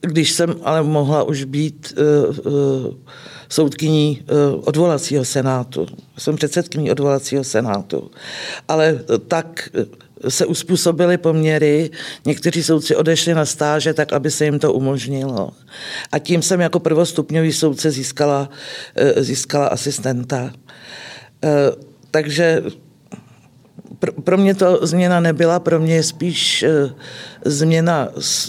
[0.00, 2.94] když jsem ale mohla už být uh, uh,
[3.48, 5.86] soudkyní uh, odvolacího senátu.
[6.18, 8.10] Jsem předsedkyní odvolacího senátu.
[8.68, 9.68] Ale tak
[10.28, 11.90] se uspůsobily poměry,
[12.26, 15.50] někteří soudci odešli na stáže tak, aby se jim to umožnilo.
[16.12, 18.48] A tím jsem jako prvostupňový soudce získala,
[19.16, 20.52] získala asistenta.
[22.10, 22.62] Takže
[24.24, 26.64] pro mě to změna nebyla, pro mě je spíš
[27.44, 28.08] změna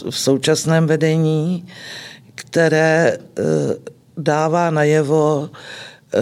[0.10, 1.66] v současném vedení,
[2.36, 3.18] které
[4.18, 5.50] dává najevo,
[6.14, 6.20] eh,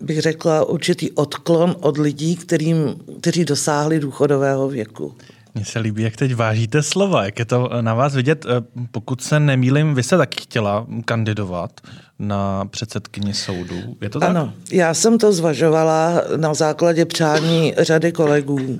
[0.00, 5.14] bych řekla, určitý odklon od lidí, kterým, kteří dosáhli důchodového věku.
[5.54, 8.46] Mně se líbí, jak teď vážíte slova, jak je to na vás vidět.
[8.46, 8.48] Eh,
[8.90, 11.80] pokud se nemýlim, vy se taky chtěla kandidovat
[12.18, 13.76] na předsedkyni soudu.
[14.00, 14.30] Je to tak?
[14.30, 18.78] Ano, já jsem to zvažovala na základě přání řady kolegů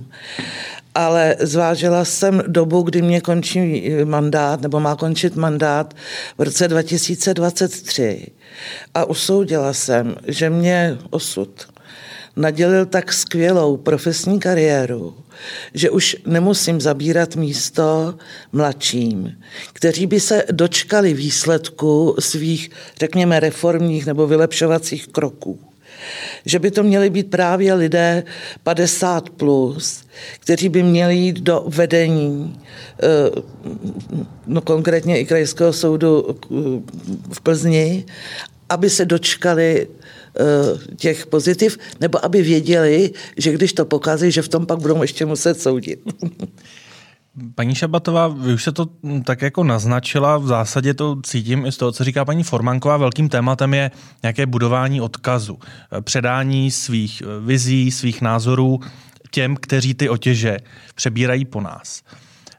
[0.95, 5.95] ale zvážila jsem dobu, kdy mě končí mandát, nebo má končit mandát
[6.39, 8.27] v roce 2023.
[8.95, 11.67] A usoudila jsem, že mě osud
[12.37, 15.15] nadělil tak skvělou profesní kariéru,
[15.75, 18.15] že už nemusím zabírat místo
[18.53, 19.33] mladším,
[19.73, 25.72] kteří by se dočkali výsledku svých, řekněme, reformních nebo vylepšovacích kroků
[26.47, 28.25] že by to měli být právě lidé
[28.63, 30.05] 50 plus,
[30.41, 32.61] kteří by měli jít do vedení,
[33.03, 33.43] eh,
[34.47, 36.55] no konkrétně i krajského soudu eh,
[37.33, 38.05] v Plzni,
[38.69, 44.49] aby se dočkali eh, těch pozitiv, nebo aby věděli, že když to pokazí, že v
[44.49, 46.01] tom pak budou ještě muset soudit.
[47.55, 48.87] Paní Šabatová, vy už se to
[49.25, 52.97] tak jako naznačila, v zásadě to cítím i z toho, co říká paní Formanková.
[52.97, 53.91] Velkým tématem je
[54.23, 55.59] nějaké budování odkazu,
[56.01, 58.81] předání svých vizí, svých názorů
[59.31, 60.59] těm, kteří ty otěže
[60.95, 62.03] přebírají po nás.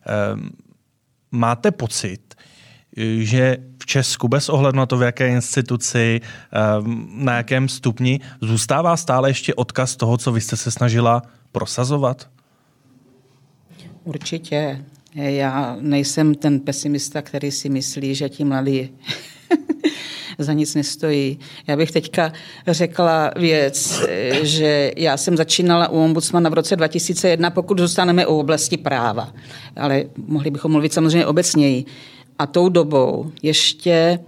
[0.05, 0.49] Ehm,
[1.31, 2.35] máte pocit,
[3.19, 8.97] že v Česku, bez ohledu na to, v jaké instituci, ehm, na jakém stupni, zůstává
[8.97, 12.29] stále ještě odkaz toho, co vy jste se snažila prosazovat?
[14.03, 14.85] Určitě.
[15.15, 18.89] Já nejsem ten pesimista, který si myslí, že ti mladí
[20.37, 21.39] za nic nestojí.
[21.67, 22.33] Já bych teďka
[22.67, 24.03] řekla věc,
[24.41, 29.33] že já jsem začínala u ombudsmana v roce 2001, pokud zůstaneme u oblasti práva.
[29.75, 31.85] Ale mohli bychom mluvit samozřejmě obecněji.
[32.39, 34.19] A tou dobou ještě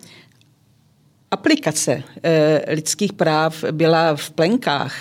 [1.36, 4.96] aplikace eh, lidských práv byla v plenkách.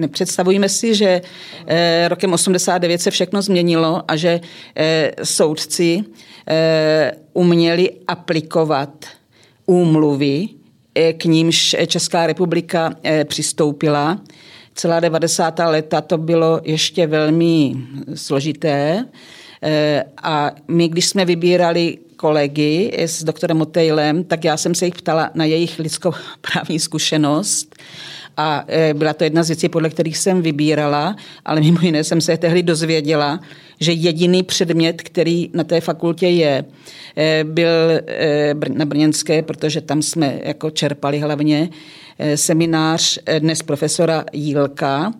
[0.00, 1.20] Nepředstavujeme si, že
[1.66, 4.40] eh, rokem 89 se všechno změnilo a že
[4.76, 6.04] eh, soudci
[7.32, 9.04] uměli aplikovat
[9.66, 10.48] úmluvy,
[11.18, 12.94] k nímž Česká republika
[13.24, 14.20] přistoupila.
[14.74, 15.58] Celá 90.
[15.58, 17.76] leta to bylo ještě velmi
[18.14, 19.04] složité.
[20.22, 25.30] A my, když jsme vybírali kolegy s doktorem Motejlem, tak já jsem se jich ptala
[25.34, 27.76] na jejich lidskoprávní zkušenost.
[28.36, 32.20] A e, byla to jedna z věcí, podle kterých jsem vybírala, ale mimo jiné jsem
[32.20, 33.40] se tehdy dozvěděla,
[33.80, 36.64] že jediný předmět, který na té fakultě je,
[37.16, 41.68] e, byl e, na Brněnské, protože tam jsme jako čerpali hlavně
[42.34, 45.12] seminář dnes profesora Jílka,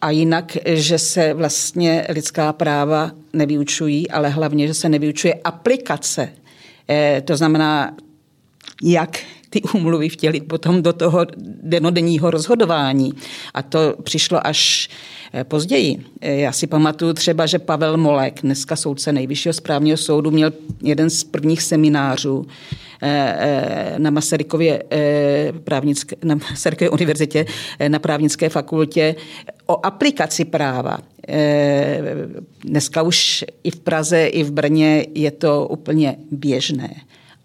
[0.00, 6.32] a jinak, že se vlastně lidská práva nevyučují, ale hlavně, že se nevyučuje aplikace.
[6.90, 7.96] E, to znamená,
[8.82, 9.18] jak
[9.50, 11.26] ty úmluvy vtělit potom do toho
[11.62, 13.12] denodenního rozhodování.
[13.54, 14.88] A to přišlo až
[15.32, 16.04] eh, později.
[16.20, 21.10] Eh, já si pamatuju třeba, že Pavel Molek, dneska soudce nejvyššího správního soudu, měl jeden
[21.10, 22.46] z prvních seminářů
[23.02, 24.82] eh, na Masarykově,
[25.64, 27.46] právnické, na Masarykově univerzitě,
[27.88, 29.14] na právnické fakultě
[29.66, 30.98] o aplikaci práva.
[32.60, 36.94] Dneska už i v Praze, i v Brně je to úplně běžné.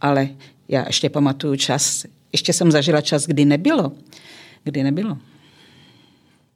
[0.01, 0.29] Ale
[0.69, 3.91] já ještě pamatuju čas, ještě jsem zažila čas, kdy nebylo.
[4.63, 5.17] Kdy nebylo.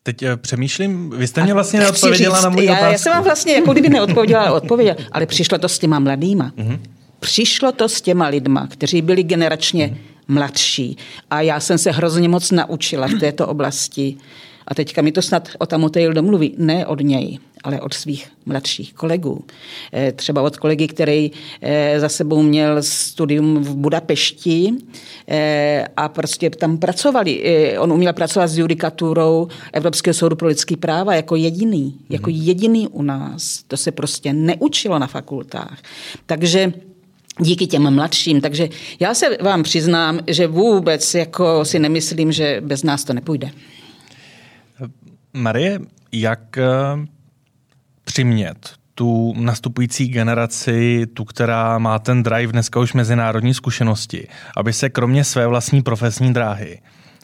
[0.03, 2.91] Teď eh, přemýšlím, vy jste mě vlastně neodpověděla říct, na můj já, otázku.
[2.91, 6.51] Já jsem vám vlastně jako kdyby neodpověděla, ale odpověděla, ale přišlo to s těma mladýma.
[6.57, 6.79] Mm-hmm.
[7.19, 10.33] Přišlo to s těma lidma, kteří byli generačně mm-hmm.
[10.33, 10.97] mladší.
[11.29, 14.17] A já jsem se hrozně moc naučila v této oblasti.
[14.67, 18.93] A teďka mi to snad o Tamotejl domluví, ne od něj, ale od svých mladších
[18.93, 19.45] kolegů.
[19.93, 24.71] Eh, třeba od kolegy, který eh, za sebou měl studium v Budapešti
[25.27, 27.43] eh, a prostě tam pracovali.
[27.79, 31.99] On uměl pracovat s judikaturou Evropského soudu pro lidský práva jako jediný.
[32.09, 32.39] Jako mhm.
[32.41, 33.63] jediný u nás.
[33.67, 35.77] To se prostě neučilo na fakultách.
[36.25, 36.73] Takže
[37.39, 38.41] díky těm mladším.
[38.41, 43.51] Takže já se vám přiznám, že vůbec jako si nemyslím, že bez nás to nepůjde.
[45.33, 45.79] Marie,
[46.11, 46.57] jak
[48.17, 54.27] přimět tu nastupující generaci, tu, která má ten drive dneska už mezinárodní zkušenosti,
[54.57, 56.81] aby se kromě své vlastní profesní dráhy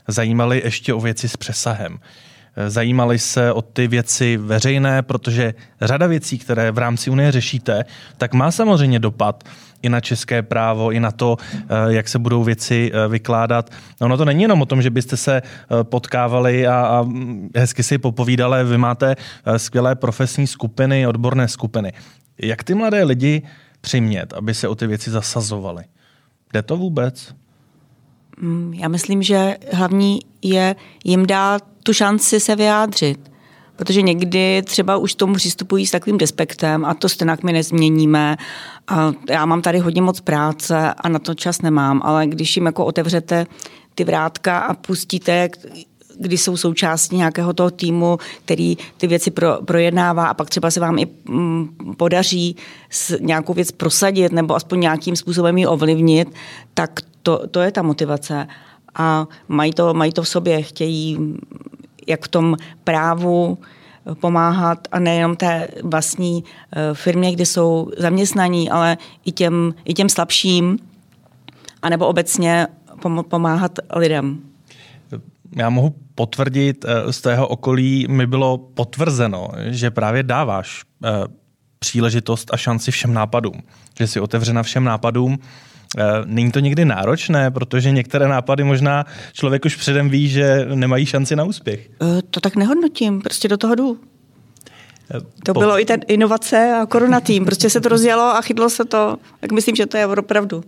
[0.08, 2.00] zajímali ještě o věci s přesahem.
[2.68, 7.86] Zajímali se o ty věci veřejné, protože řada věcí, které v rámci Unie řešíte,
[8.18, 9.44] tak má samozřejmě dopad
[9.84, 13.70] i na české právo, i na to, eh, jak se budou věci eh, vykládat.
[14.02, 17.06] Ono to není jenom o tom, že byste se eh, potkávali a, a
[17.56, 19.16] hezky si popovídali, vy máte
[19.58, 21.94] skvělé profesní skupiny, odborné skupiny.
[22.38, 23.42] Jak ty mladé lidi
[23.82, 25.84] přimět, aby se o ty věci zasazovali?
[26.54, 27.36] Jde to vůbec?
[28.38, 33.33] Mm, já myslím, že hlavní je jim dát tu šanci se vyjádřit
[33.76, 38.38] protože někdy třeba už tomu přistupují s takovým despektem a to stejně my nezměníme.
[38.88, 42.66] A já mám tady hodně moc práce a na to čas nemám, ale když jim
[42.66, 43.46] jako otevřete
[43.96, 45.50] ty vrátka a pustíte,
[46.20, 50.80] když jsou součástí nějakého toho týmu, který ty věci pro, projednává a pak třeba se
[50.80, 52.56] vám i mm, podaří
[52.90, 56.34] s nějakou věc prosadit nebo aspoň nějakým způsobem ji ovlivnit,
[56.74, 58.48] tak to, to je ta motivace.
[58.96, 61.18] A mají to, mají to v sobě, chtějí
[62.08, 63.58] jak v tom právu
[64.14, 70.10] pomáhat a nejenom té vlastní eh, firmě, kde jsou zaměstnaní, ale i těm, i těm
[70.10, 70.80] slabším,
[71.82, 72.68] anebo obecně
[73.30, 74.40] pomáhat lidem.
[75.56, 81.10] Já mohu potvrdit, eh, z tého okolí mi bylo potvrzeno, že právě dáváš eh,
[81.80, 83.64] příležitost a šanci všem nápadům.
[83.98, 85.40] Že jsi otevřena všem nápadům
[86.26, 91.36] není to někdy náročné, protože některé nápady možná člověk už předem ví, že nemají šanci
[91.36, 91.90] na úspěch?
[92.02, 94.00] Eh, to tak nehodnotím, prostě do toho jdu.
[95.16, 95.60] Eh, to po...
[95.60, 97.46] bylo i ten inovace a korona tým.
[97.46, 99.18] Prostě se to rozjelo a chytlo se to.
[99.40, 100.64] Tak myslím, že to je opravdu.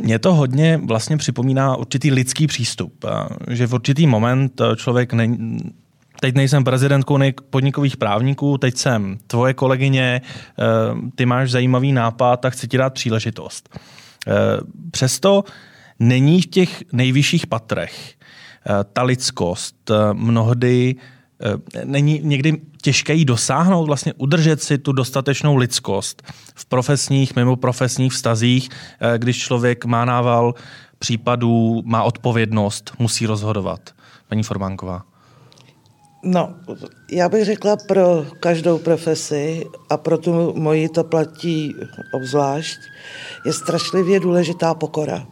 [0.00, 3.04] Mně to hodně vlastně připomíná určitý lidský přístup.
[3.48, 5.28] Že v určitý moment člověk ne,
[6.20, 7.18] teď nejsem prezidentkou
[7.50, 10.20] podnikových právníků, teď jsem tvoje kolegyně,
[11.14, 13.78] ty máš zajímavý nápad a chci ti dát příležitost.
[14.28, 14.60] Eh,
[14.90, 15.44] přesto
[15.98, 20.96] není v těch nejvyšších patrech eh, ta lidskost eh, mnohdy
[21.84, 26.22] není někdy těžké jí dosáhnout, vlastně udržet si tu dostatečnou lidskost
[26.54, 28.68] v profesních, mimo profesních vztazích,
[29.16, 30.54] když člověk má nával
[30.98, 33.94] případů, má odpovědnost, musí rozhodovat.
[34.28, 35.07] Paní Formánková.
[36.22, 36.54] No,
[37.10, 41.74] já bych řekla pro každou profesi a pro tu moji to platí
[42.12, 42.78] obzvlášť,
[43.46, 45.26] je strašlivě důležitá pokora.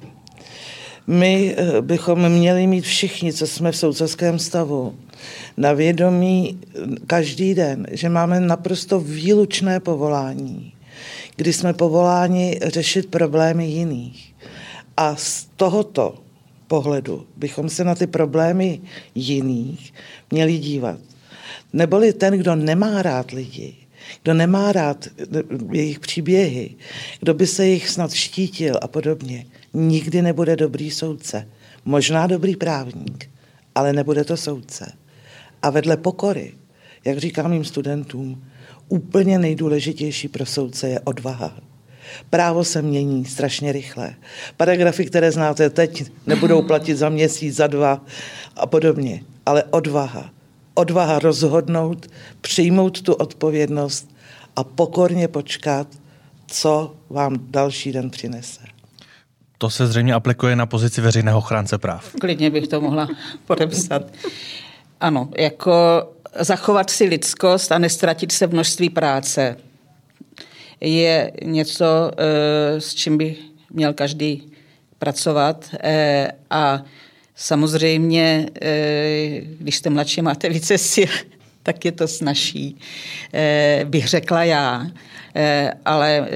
[1.07, 4.95] My eh, bychom měli mít všichni, co jsme v souceském stavu,
[5.57, 6.61] na vědomí
[7.07, 10.73] každý den, že máme naprosto výlučné povolání,
[11.37, 14.35] kdy jsme povoláni řešit problémy jiných.
[14.97, 16.26] A z tohoto
[16.67, 18.81] pohledu bychom se na ty problémy
[19.15, 19.95] jiných
[20.31, 21.01] měli dívat.
[21.73, 23.75] Neboli ten, kdo nemá rád lidi,
[24.23, 25.07] kdo nemá rád
[25.73, 26.75] jejich příběhy,
[27.21, 31.49] kdo by se jich snad štítil a podobně, nikdy nebude dobrý soudce.
[31.85, 33.31] Možná dobrý právník,
[33.75, 34.93] ale nebude to soudce.
[35.63, 36.53] A vedle pokory,
[37.05, 38.45] jak říkám mým studentům,
[38.89, 41.57] úplně nejdůležitější pro soudce je odvaha.
[42.31, 44.15] Právo se mění strašně rychle.
[44.57, 48.01] Paragrafy, které znáte teď, nebudou platit za měsíc, za dva
[48.57, 49.21] a podobně.
[49.47, 50.31] Ale odvaha.
[50.75, 52.07] Odvaha rozhodnout,
[52.41, 54.11] přijmout tu odpovědnost
[54.57, 55.87] a pokorně počkat,
[56.47, 58.61] co vám další den přinese.
[59.59, 62.13] To se zřejmě aplikuje na pozici veřejného chránce práv.
[62.21, 63.09] Klidně bych to mohla
[63.47, 64.03] podepsat.
[65.01, 65.73] Ano, jako
[66.41, 69.57] zachovat si lidskost a nestratit se v množství práce
[70.81, 73.37] je něco, eh, s čím by
[73.71, 74.43] měl každý
[74.99, 76.83] pracovat eh, a
[77.35, 81.13] samozřejmě, eh, když jste mladší, máte více sil,
[81.63, 82.79] tak je to snažší,
[83.85, 84.87] bych řekla já.
[85.85, 86.29] Ale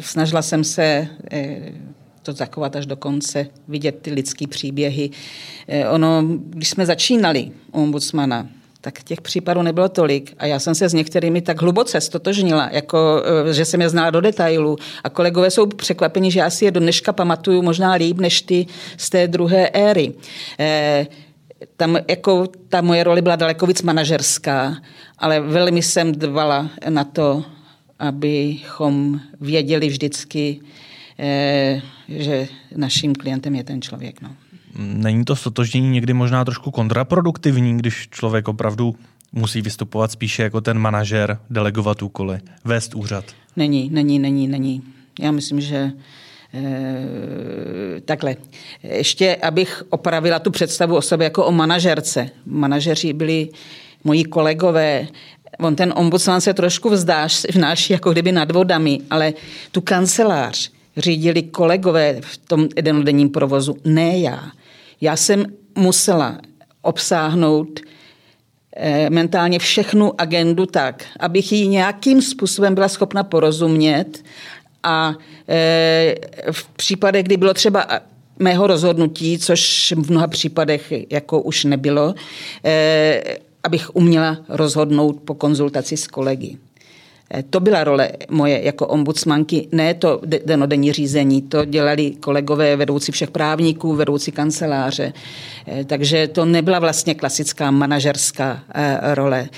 [0.00, 1.08] snažila jsem se
[2.22, 5.10] to zachovat až do konce, vidět ty lidské příběhy.
[5.90, 8.48] Ono, když jsme začínali ombudsmana,
[8.80, 10.34] tak těch případů nebylo tolik.
[10.38, 14.10] A já jsem se s některými tak hluboce stotožnila, jako, eh, že jsem je znala
[14.10, 14.76] do detailu.
[15.04, 18.66] A kolegové jsou překvapeni, že já si je do dneška pamatuju možná líp než ty
[18.96, 20.12] z té druhé éry.
[20.58, 21.06] Eh,
[21.76, 24.76] tam jako ta moje role byla daleko víc manažerská,
[25.18, 27.44] ale velmi jsem dvala na to,
[27.98, 30.60] abychom věděli vždycky,
[31.18, 34.22] eh, že naším klientem je ten člověk.
[34.22, 34.30] No.
[34.78, 38.94] Není to stotožnění někdy možná trošku kontraproduktivní, když člověk opravdu
[39.32, 43.24] musí vystupovat spíše jako ten manažer, delegovat úkoly, vést úřad?
[43.56, 44.82] Není, není, není, není.
[45.20, 45.92] Já myslím, že
[46.54, 48.36] e, takhle.
[48.82, 52.30] Ještě, abych opravila tu představu o sobě jako o manažerce.
[52.46, 53.48] Manažeři byli
[54.04, 55.06] moji kolegové,
[55.58, 59.32] on ten ombudsman se trošku vzdáš, vnáší jako kdyby nad vodami, ale
[59.72, 64.50] tu kancelář řídili kolegové v tom jednodenním provozu, ne já.
[65.00, 65.44] Já jsem
[65.78, 66.38] musela
[66.82, 67.80] obsáhnout
[68.76, 74.24] eh, mentálně všechnu agendu tak, abych ji nějakým způsobem byla schopna porozumět
[74.82, 75.14] a
[75.48, 76.14] eh,
[76.52, 77.86] v případech, kdy bylo třeba
[78.38, 82.14] mého rozhodnutí, což v mnoha případech jako už nebylo,
[82.64, 86.56] eh, abych uměla rozhodnout po konzultaci s kolegy.
[87.34, 93.12] Eh, to byla role moje jako ombudsmanky, ne to denodenní řízení, to dělali kolegové vedoucí
[93.12, 95.12] všech právníků, vedoucí kanceláře.
[95.66, 99.48] Eh, takže to nebyla vlastně klasická manažerská eh, role.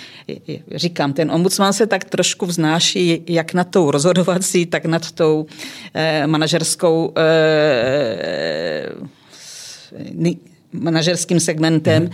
[0.74, 5.46] Říkám, ten ombudsman se tak trošku vznáší jak nad tou rozhodovací, tak nad tou
[6.26, 7.12] manažerskou
[10.72, 12.10] manažerským segmentem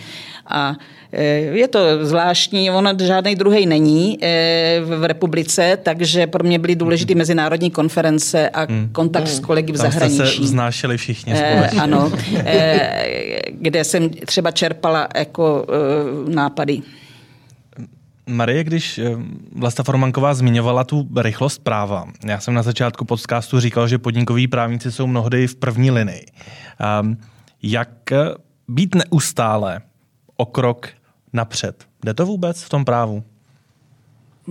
[0.46, 0.76] a
[1.12, 1.24] Eh,
[1.56, 7.14] je to zvláštní, ono žádný druhý není eh, v republice, takže pro mě byly důležité
[7.14, 8.88] mezinárodní konference a hmm.
[8.92, 9.36] kontakt hmm.
[9.36, 10.16] s kolegy v Tam zahraničí.
[10.16, 11.80] Jste se vznášeli všichni eh, společně.
[11.80, 12.12] Ano,
[13.50, 15.66] kde jsem třeba čerpala jako
[16.28, 16.82] nápady.
[18.26, 19.00] Marie, když
[19.52, 24.92] Vlasta Formanková zmiňovala tu rychlost práva, já jsem na začátku podcastu říkal, že podnikoví právníci
[24.92, 26.26] jsou mnohdy v první linii.
[26.80, 27.16] Ehm,
[27.62, 27.88] jak
[28.68, 29.80] být neustále
[30.36, 30.88] o krok
[31.32, 31.84] napřed.
[32.04, 33.22] Jde to vůbec v tom právu?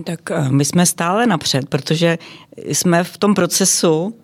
[0.04, 2.18] Tak eh, my jsme stále napřed, protože
[2.56, 4.16] jsme v tom procesu,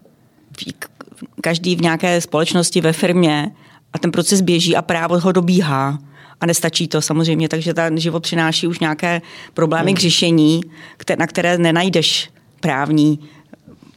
[1.41, 3.51] každý v nějaké společnosti, ve firmě
[3.93, 5.99] a ten proces běží a právo ho dobíhá.
[6.41, 9.23] A nestačí to samozřejmě, takže ten život přináší už nějaké
[9.55, 9.97] problémy hmm.
[9.97, 10.61] k řešení,
[11.19, 12.31] na které nenajdeš
[12.61, 13.21] právní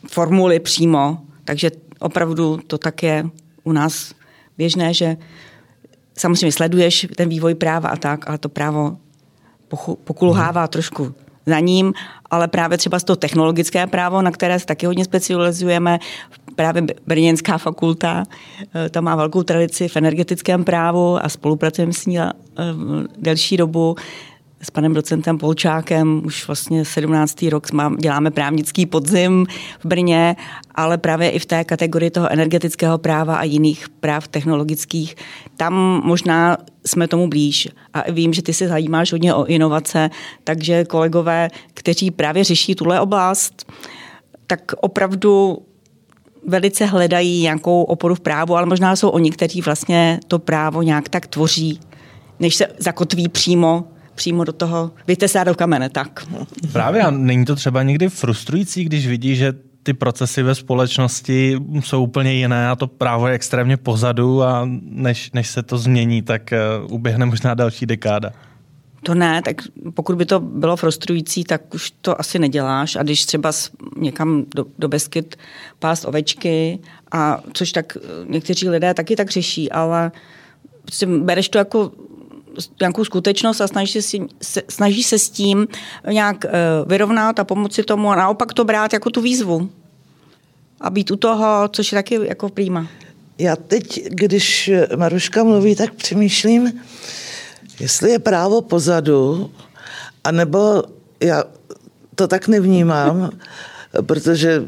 [0.08, 1.18] formuly přímo.
[1.44, 3.26] Takže opravdu to tak je
[3.64, 4.14] u nás
[4.58, 5.18] běžné, že
[6.18, 8.98] samozřejmě sleduješ ten vývoj práva a tak, ale to právo
[10.04, 10.68] pokulhává hmm.
[10.68, 11.14] trošku
[11.46, 11.94] za ním,
[12.32, 16.00] ale právě třeba z toho technologické právo, na které se taky hodně specializujeme,
[16.56, 18.24] právě Brněnská fakulta,
[18.76, 22.34] eh, ta má velkou tradici v energetickém právu a spolupracujeme s ní eh,
[23.18, 23.96] delší dobu
[24.62, 27.42] s panem docentem Polčákem už vlastně 17.
[27.42, 27.68] rok
[28.00, 29.46] děláme právnický podzim
[29.80, 30.36] v Brně,
[30.76, 35.16] ale právě i v té kategorii toho energetického práva a jiných práv technologických,
[35.58, 37.68] tam možná jsme tomu blíž.
[37.94, 40.10] A vím, že ty se zajímáš hodně o inovace,
[40.44, 43.72] takže kolegové, kteří právě řeší tuhle oblast,
[44.48, 45.58] tak opravdu
[46.48, 51.10] velice hledají nějakou oporu v právu, ale možná jsou oni, kteří vlastně to právo nějak
[51.10, 51.80] tak tvoří,
[52.40, 53.88] než se zakotví přímo
[54.18, 56.28] přímo do toho vytesá do kamene, tak.
[56.72, 59.54] Právě a není to třeba někdy frustrující, když vidí, že
[59.84, 65.32] ty procesy ve společnosti jsou úplně jiné a to právo je extrémně pozadu a než,
[65.32, 66.54] než se to změní, tak
[66.86, 68.32] uh, uběhne možná další dekáda.
[69.04, 69.56] To ne, tak
[69.94, 72.96] pokud by to bylo frustrující, tak už to asi neděláš.
[72.96, 73.52] A když třeba
[73.98, 75.36] někam do, do Beskyt
[75.80, 76.80] pást ovečky,
[77.12, 78.00] a což tak eh,
[78.30, 80.12] někteří lidé taky tak řeší, ale
[80.82, 81.92] prostě bereš to jako
[82.82, 85.68] nějakou skutečnost a snaží se, se, snaží se s tím
[86.12, 89.70] nějak uh, vyrovnat a pomoci tomu a naopak to brát jako tu výzvu.
[90.82, 92.88] A být u toho, což je taky jako prýma.
[93.38, 96.82] Já teď, když Maruška mluví, tak přemýšlím,
[97.80, 99.52] jestli je právo pozadu,
[100.24, 100.84] anebo
[101.20, 101.44] já
[102.16, 103.30] to tak nevnímám,
[104.02, 104.64] protože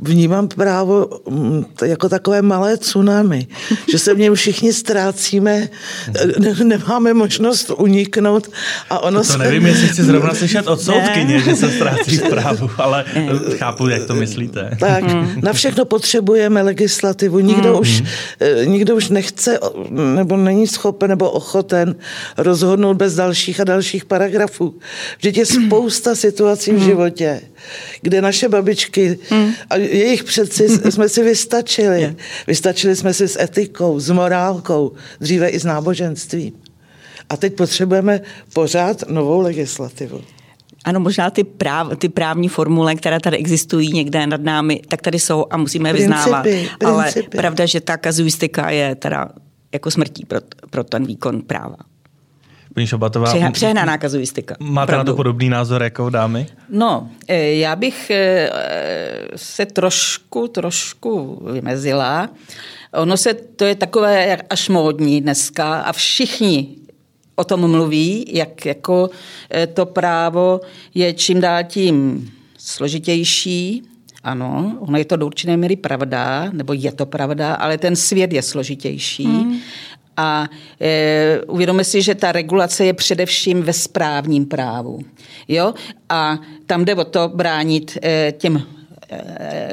[0.00, 3.46] vnímám právo mm, jako takové malé tsunami,
[3.90, 5.68] že se v něm všichni ztrácíme,
[6.64, 8.50] nemáme možnost uniknout
[8.90, 9.38] a ono to se...
[9.38, 13.04] nevím, jestli chci zrovna slyšet od soudkyně, že se ztrácí v právu, ale
[13.56, 14.76] chápu, jak to myslíte.
[14.80, 15.04] Tak,
[15.42, 17.40] na všechno potřebujeme legislativu.
[17.40, 17.80] Nikdo, mm.
[17.80, 18.02] už,
[18.40, 19.58] eh, nikdo už nechce
[19.90, 21.94] nebo není schopen nebo ochoten
[22.36, 24.74] rozhodnout bez dalších a dalších paragrafů.
[25.18, 26.84] Vždyť je spousta situací v mm.
[26.84, 27.40] životě,
[28.02, 32.16] kde naše babičky mm a jejich přeci jsme si vystačili.
[32.46, 36.52] Vystačili jsme si s etikou, s morálkou, dříve i s náboženstvím.
[37.28, 38.20] A teď potřebujeme
[38.52, 40.20] pořád novou legislativu.
[40.84, 45.18] Ano, možná ty, práv, ty právní formule, které tady existují někde nad námi, tak tady
[45.18, 46.42] jsou a musíme je vyznávat.
[46.42, 49.28] Principy, Ale pravda, že ta kazuistika je teda
[49.72, 50.38] jako smrtí pro,
[50.70, 51.76] pro ten výkon práva.
[52.74, 54.56] Paní Šabatová, Přehna, přehnaná kazuistika.
[54.60, 55.10] Máte Opravdu.
[55.10, 56.46] na to podobný názor jako dámy?
[56.68, 58.50] No, eh, já bych eh,
[59.36, 62.30] se trošku, trošku vymezila.
[62.92, 66.76] Ono se, to je takové jak až módní dneska a všichni
[67.34, 69.10] o tom mluví, jak jako
[69.50, 70.60] eh, to právo
[70.94, 72.28] je čím dál tím
[72.58, 73.82] složitější.
[74.22, 78.32] Ano, ono je to do určité míry pravda, nebo je to pravda, ale ten svět
[78.32, 79.24] je složitější.
[79.24, 79.60] Hmm.
[80.16, 80.48] A
[80.80, 85.00] e, uvědomíme si, že ta regulace je především ve správním právu.
[85.48, 85.74] Jo?
[86.08, 88.62] A tam jde o to bránit e, těm, e,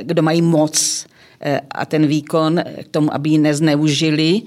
[0.01, 1.05] kdo mají moc
[1.41, 4.41] e, a ten výkon k tomu, aby ji nezneužili.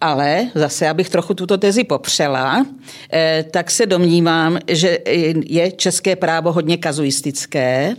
[0.00, 2.66] Ale zase, abych trochu tuto tezi popřela,
[3.12, 4.98] e, tak se domnívám, že
[5.46, 7.96] je české právo hodně kazuistické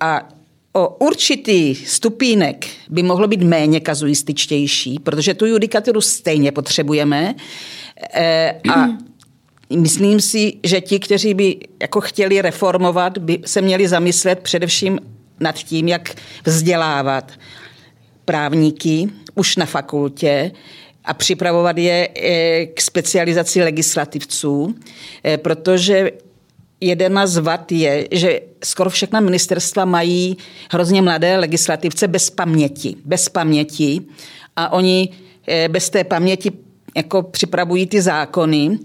[0.00, 0.28] a
[0.76, 7.34] o určitý stupínek by mohlo být méně kazuističtější, protože tu judikaturu stejně potřebujeme.
[8.74, 8.88] A
[9.70, 14.98] myslím si, že ti, kteří by jako chtěli reformovat, by se měli zamyslet především
[15.40, 16.14] nad tím, jak
[16.44, 17.32] vzdělávat
[18.24, 20.50] právníky už na fakultě,
[21.04, 22.08] a připravovat je
[22.74, 24.74] k specializaci legislativců,
[25.36, 26.10] protože
[26.80, 30.36] Jedna z vad je, že skoro všechna ministerstva mají
[30.70, 32.96] hrozně mladé legislativce bez paměti.
[33.04, 34.00] Bez paměti.
[34.56, 35.08] A oni
[35.68, 36.52] bez té paměti
[36.96, 38.78] jako připravují ty zákony.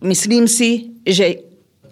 [0.00, 1.34] Myslím si, že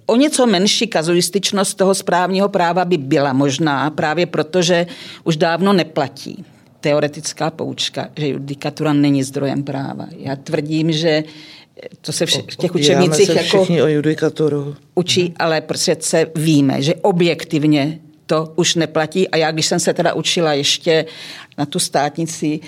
[0.06, 4.86] o něco menší kazuističnost toho správního práva by byla možná, právě protože
[5.24, 6.44] už dávno neplatí
[6.80, 10.06] teoretická poučka, že judikatura není zdrojem práva.
[10.18, 11.24] Já tvrdím, že
[12.00, 14.76] to se vše, v těch učebnicích se jako o judikaturu.
[14.94, 19.28] učí, ale přece víme, že objektivně to už neplatí.
[19.28, 21.04] A já, když jsem se teda učila ještě
[21.58, 22.60] na tu státnici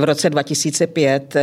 [0.00, 1.34] v roce 2005,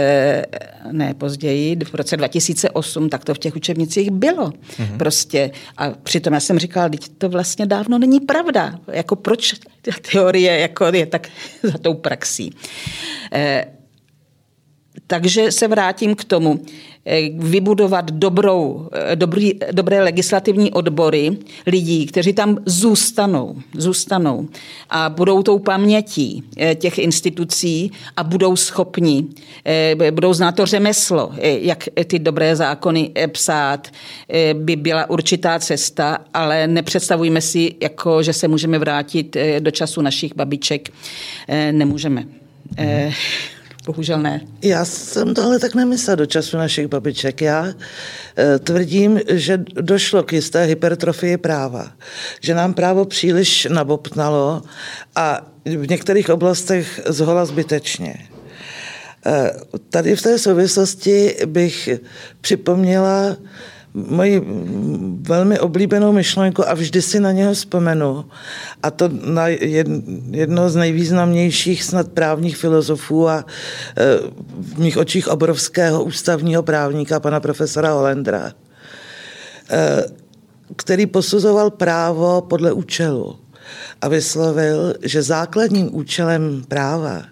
[0.92, 4.50] ne později, v roce 2008, tak to v těch učebnicích bylo.
[4.50, 4.98] Mm-hmm.
[4.98, 5.52] Prostě.
[5.78, 8.80] A přitom já jsem říkala, teď to vlastně dávno není pravda.
[8.92, 11.30] Jako proč ta teorie jako je tak
[11.64, 12.56] za tou praxí.
[15.08, 16.60] Takže se vrátím k tomu.
[17.34, 21.38] Vybudovat dobrou, dobrý, dobré legislativní odbory
[21.68, 24.48] lidí, kteří tam zůstanou, zůstanou
[24.90, 26.44] a budou tou pamětí
[26.76, 29.26] těch institucí a budou schopni,
[30.12, 33.88] budou znát to řemeslo, jak ty dobré zákony psát,
[34.54, 40.36] by byla určitá cesta, ale nepředstavujme si, jako, že se můžeme vrátit do času našich
[40.36, 40.90] babiček.
[41.72, 42.26] Nemůžeme.
[42.78, 43.12] Hmm.
[43.86, 44.42] Bohužel ne.
[44.62, 47.42] Já jsem to ale tak nemyslel do času našich babiček.
[47.42, 47.66] Já
[48.38, 51.92] e, tvrdím, že došlo k jisté hypertrofii práva.
[52.42, 54.62] Že nám právo příliš nabopnalo
[55.16, 58.16] a v některých oblastech zhola zbytečně.
[59.26, 59.52] E,
[59.90, 61.90] tady v té souvislosti bych
[62.42, 63.38] připomněla
[63.96, 64.42] moji
[65.22, 68.26] velmi oblíbenou myšlenku a vždy si na něho vzpomenu.
[68.84, 69.48] A to na
[70.32, 73.46] jedno z nejvýznamnějších snad právních filozofů a
[73.98, 74.18] e,
[74.62, 78.52] v mých očích obrovského ústavního právníka, pana profesora Holendra,
[79.70, 80.04] e,
[80.76, 83.40] který posuzoval právo podle účelu
[84.02, 87.24] a vyslovil, že základním účelem práva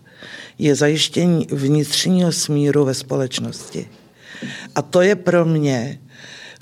[0.60, 3.90] je zajištění vnitřního smíru ve společnosti.
[4.76, 6.00] A to je pro mě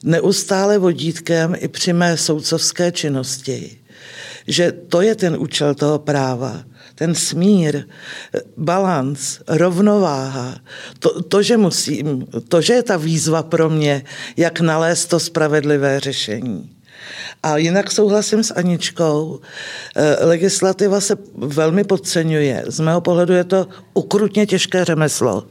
[0.03, 3.77] neustále vodítkem i při mé soudcovské činnosti,
[4.47, 6.63] že to je ten účel toho práva,
[6.95, 7.83] ten smír,
[8.57, 10.57] balans, rovnováha,
[10.99, 14.03] to, to, že musím, to, že je ta výzva pro mě,
[14.37, 16.69] jak nalézt to spravedlivé řešení.
[17.43, 19.39] A jinak souhlasím s Aničkou.
[19.95, 22.63] Eh, legislativa se velmi podceňuje.
[22.67, 25.43] Z mého pohledu je to ukrutně těžké řemeslo,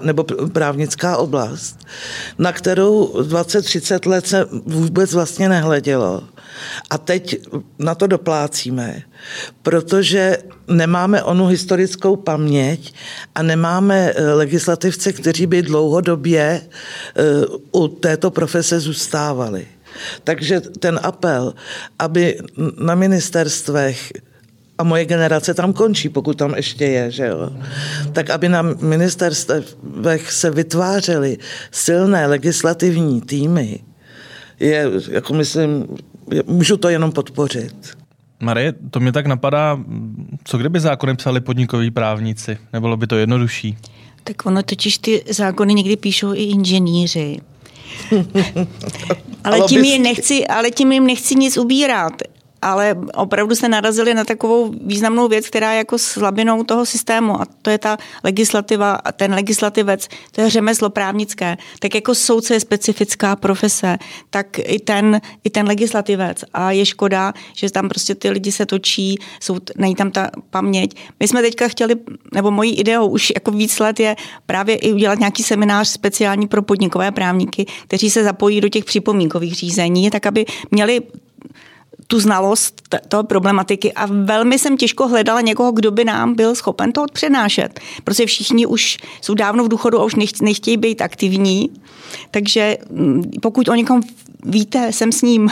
[0.00, 1.78] nebo právnická oblast,
[2.38, 6.22] na kterou 20-30 let se vůbec vlastně nehledělo.
[6.90, 7.36] A teď
[7.78, 9.02] na to doplácíme,
[9.62, 10.38] protože
[10.68, 12.94] nemáme onu historickou paměť
[13.34, 17.22] a nemáme eh, legislativce, kteří by dlouhodobě eh,
[17.72, 19.66] u této profese zůstávali.
[20.24, 21.54] Takže ten apel,
[21.98, 22.38] aby
[22.80, 24.12] na ministerstvech
[24.78, 27.50] a moje generace tam končí, pokud tam ještě je, že jo.
[28.12, 31.38] Tak aby na ministerstvech se vytvářely
[31.70, 33.80] silné legislativní týmy,
[34.60, 35.86] je, jako myslím,
[36.46, 37.96] můžu to jenom podpořit.
[38.40, 39.80] Marie, to mě tak napadá,
[40.44, 42.58] co kdyby zákony psali podnikoví právníci?
[42.72, 43.76] Nebylo by to jednodušší?
[44.24, 47.40] Tak ono totiž ty zákony někdy píšou i inženýři.
[49.44, 52.12] ale, tím jim nechci, ale tím jim nechci nic ubírat.
[52.62, 57.46] Ale opravdu se narazili na takovou významnou věc, která je jako slabinou toho systému a
[57.62, 61.56] to je ta legislativa a ten legislativec, to je řemeslo právnické.
[61.78, 63.98] Tak jako soudce je specifická profese,
[64.30, 68.66] tak i ten, i ten legislativec a je škoda, že tam prostě ty lidi se
[68.66, 70.96] točí, jsou, není tam ta paměť.
[71.20, 71.94] My jsme teďka chtěli,
[72.34, 76.62] nebo mojí ideou už jako víc let je právě i udělat nějaký seminář speciální pro
[76.62, 81.00] podnikové právníky, kteří se zapojí do těch připomínkových řízení, tak aby měli
[82.06, 86.92] tu znalost toho problematiky a velmi jsem těžko hledala někoho, kdo by nám byl schopen
[86.92, 87.80] to přednášet.
[88.04, 91.70] Protože všichni už jsou dávno v důchodu a už nechtějí být aktivní.
[92.30, 94.02] Takže mm, pokud o někom
[94.44, 95.48] víte, jsem s ním.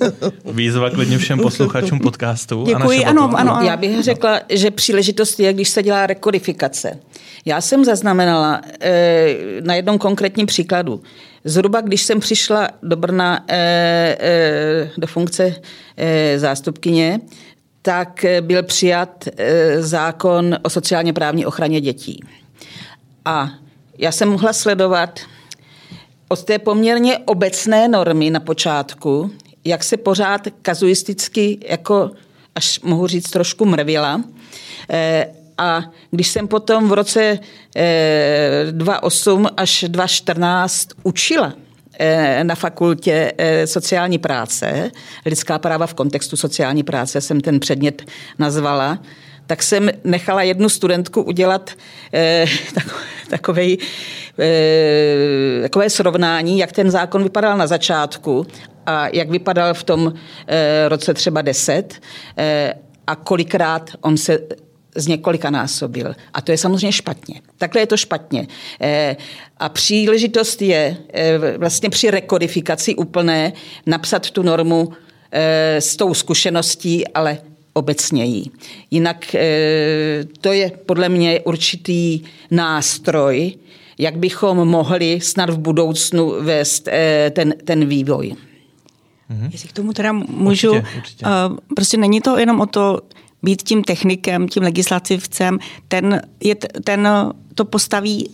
[0.44, 2.64] Výzva klidně všem posluchačům podcastu.
[2.66, 3.66] Děkuji, ano, ano, ano.
[3.66, 6.98] Já bych řekla, že příležitost je, když se dělá rekodifikace.
[7.44, 11.02] Já jsem zaznamenala eh, na jednom konkrétním příkladu.
[11.48, 15.54] Zhruba, když jsem přišla do Brna eh, eh, do funkce
[15.96, 17.20] eh, zástupkyně,
[17.82, 19.24] tak byl přijat
[19.78, 22.20] zákon o sociálně právní ochraně dětí.
[23.24, 23.50] A
[23.98, 25.20] já jsem mohla sledovat
[26.28, 29.30] od té poměrně obecné normy na počátku,
[29.64, 32.10] jak se pořád kazuisticky, jako
[32.54, 34.22] až mohu říct, trošku mrvila.
[35.58, 37.38] A když jsem potom v roce
[38.72, 41.52] 2008 až 2014 učila
[41.98, 44.90] Eh, na fakultě eh, sociální práce,
[45.26, 48.02] lidská práva v kontextu sociální práce jsem ten předmět
[48.38, 48.98] nazvala,
[49.46, 51.70] tak jsem nechala jednu studentku udělat
[52.14, 52.44] eh,
[53.30, 53.66] takové,
[55.62, 58.46] takové srovnání, jak ten zákon vypadal na začátku
[58.86, 60.12] a jak vypadal v tom
[60.88, 61.94] roce třeba 10
[63.06, 64.38] a kolikrát on se
[64.96, 66.14] z několika násobil.
[66.34, 67.40] A to je samozřejmě špatně.
[67.58, 68.46] Takhle je to špatně.
[68.80, 69.16] Eh,
[69.58, 73.52] a příležitost je eh, vlastně při rekodifikaci úplné
[73.86, 74.92] napsat tu normu
[75.32, 77.38] eh, s tou zkušeností, ale
[77.72, 78.44] obecněji.
[78.90, 79.36] Jinak
[80.40, 82.20] to je podle mě určitý
[82.50, 83.52] nástroj,
[83.98, 86.88] jak bychom mohli snad v budoucnu vést
[87.30, 88.36] ten, ten vývoj.
[89.30, 89.48] Mm-hmm.
[89.52, 91.24] Jestli k tomu teda můžu, určitě, určitě.
[91.24, 93.00] Uh, prostě není to jenom o to,
[93.46, 97.08] být tím technikem, tím legislativcem, ten, je, ten
[97.54, 98.30] to postaví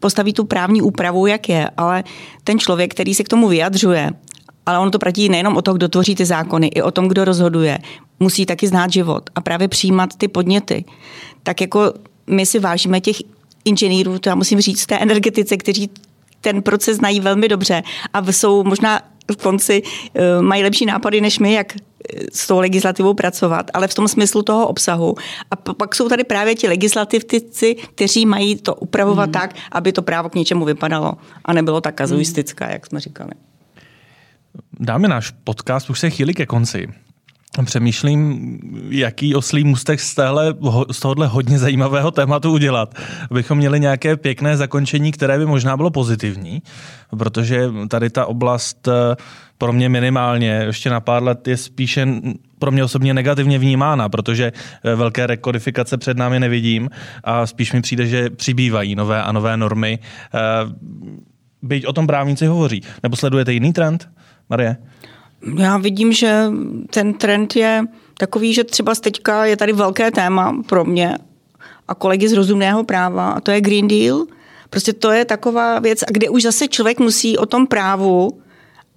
[0.00, 2.04] postaví tu právní úpravu, jak je, ale
[2.44, 4.10] ten člověk, který se k tomu vyjadřuje,
[4.66, 7.24] ale on to platí nejenom o to, kdo tvoří ty zákony, i o tom, kdo
[7.24, 7.78] rozhoduje,
[8.20, 10.84] musí taky znát život a právě přijímat ty podněty.
[11.42, 11.92] Tak jako
[12.26, 13.16] my si vážíme těch
[13.64, 15.90] inženýrů, to já musím říct, té energetice, kteří
[16.40, 19.00] ten proces znají velmi dobře a jsou možná
[19.32, 21.87] v konci eh, mají lepší nápady než my, jak eh,
[22.32, 25.14] s tou legislativou pracovat, ale v tom smyslu toho obsahu.
[25.50, 29.32] A pak jsou tady právě ti legislativci, kteří mají to upravovat hmm.
[29.32, 32.72] tak, aby to právo k něčemu vypadalo a nebylo tak kazuistické, hmm.
[32.72, 33.30] jak jsme říkali.
[34.80, 36.88] Dáme náš podcast už se chýli ke konci.
[37.64, 38.58] Přemýšlím,
[38.90, 40.54] jaký oslý mustek z, téhle,
[40.90, 42.94] z tohohle hodně zajímavého tématu udělat,
[43.30, 46.62] abychom měli nějaké pěkné zakončení, které by možná bylo pozitivní,
[47.18, 49.16] protože tady ta oblast eh,
[49.58, 52.06] pro mě minimálně ještě na pár let je spíše
[52.58, 54.52] pro mě osobně negativně vnímána, protože
[54.84, 56.90] eh, velké rekodifikace před námi nevidím
[57.24, 59.98] a spíš mi přijde, že přibývají nové a nové normy.
[60.34, 60.38] Eh,
[61.62, 62.82] byť o tom právníci hovoří.
[63.02, 64.08] Nebo sledujete jiný trend,
[64.50, 64.76] Marie?
[65.58, 66.44] Já vidím, že
[66.90, 67.84] ten trend je
[68.18, 71.18] takový, že třeba teďka je tady velké téma pro mě
[71.88, 74.26] a kolegy z rozumného práva a to je Green Deal.
[74.70, 78.40] Prostě to je taková věc, kde už zase člověk musí o tom právu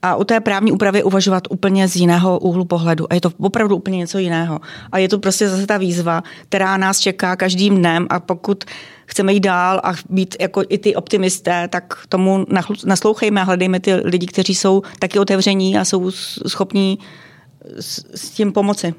[0.02, 3.06] a u té právní úpravy uvažovat úplně z jiného úhlu pohledu.
[3.10, 4.60] A je to opravdu úplně něco jiného.
[4.92, 8.64] A je to prostě zase ta výzva, která nás čeká každým dnem a pokud
[9.12, 12.46] chceme jít dál a být jako i ty optimisté, tak tomu
[12.86, 16.12] naslouchejme a hledejme ty lidi, kteří jsou taky otevření a jsou
[16.48, 17.00] schopní
[18.16, 18.94] s tím pomoci.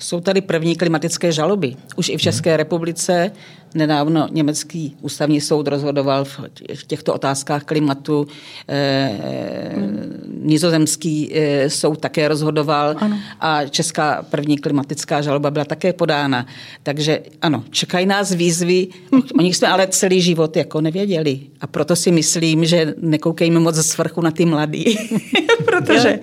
[0.00, 1.76] Jsou tady první klimatické žaloby.
[1.96, 3.30] Už i v České republice
[3.74, 6.40] nedávno německý ústavní soud rozhodoval v
[6.86, 8.26] těchto otázkách klimatu.
[8.68, 9.72] Eh,
[10.42, 13.18] nizozemský eh, soud také rozhodoval ano.
[13.40, 16.46] a česká první klimatická žaloba byla také podána.
[16.82, 18.88] Takže ano, čekají nás výzvy,
[19.38, 21.40] o nich jsme ale celý život jako nevěděli.
[21.60, 24.98] A proto si myslím, že nekoukejme moc ze svrchu na ty mladý,
[25.64, 26.20] protože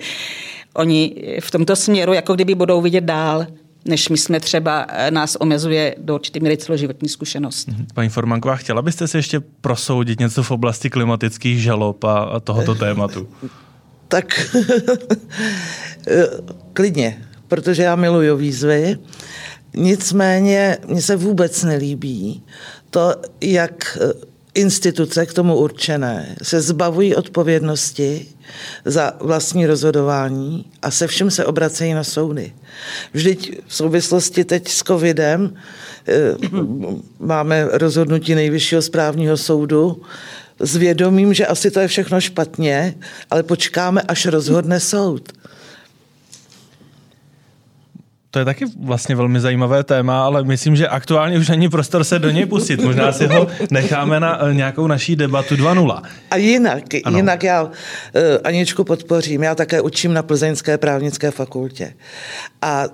[0.74, 3.46] oni v tomto směru jako kdyby budou vidět dál
[3.86, 7.68] než my jsme třeba, eh, nás omezuje do určitý míry celoživotní zkušenost.
[7.68, 7.86] Mhm.
[7.94, 12.74] Paní Formanková, chtěla byste si ještě prosoudit něco v oblasti klimatických žalob a, a tohoto
[12.74, 13.28] tématu?
[14.08, 14.56] tak
[16.72, 18.98] klidně, protože já miluju výzvy.
[19.74, 22.42] Nicméně mně se vůbec nelíbí
[22.90, 23.98] to, jak
[24.54, 28.26] instituce k tomu určené se zbavují odpovědnosti
[28.84, 32.52] za vlastní rozhodování a se všem se obracejí na soudy.
[33.12, 35.54] Vždyť v souvislosti teď s covidem
[36.08, 36.14] eh,
[37.18, 40.02] máme rozhodnutí nejvyššího správního soudu
[40.60, 42.94] s vědomím, že asi to je všechno špatně,
[43.30, 45.32] ale počkáme, až rozhodne soud.
[48.30, 52.18] To je taky vlastně velmi zajímavé téma, ale myslím, že aktuálně už není prostor se
[52.18, 52.80] do něj pustit.
[52.80, 56.02] Možná si ho necháme na eh, nějakou naší debatu 2.0.
[56.30, 57.16] A jinak, ano.
[57.16, 57.70] jinak já uh,
[58.44, 59.42] Aničku podpořím.
[59.42, 61.94] Já také učím na Plzeňské právnické fakultě.
[62.62, 62.84] A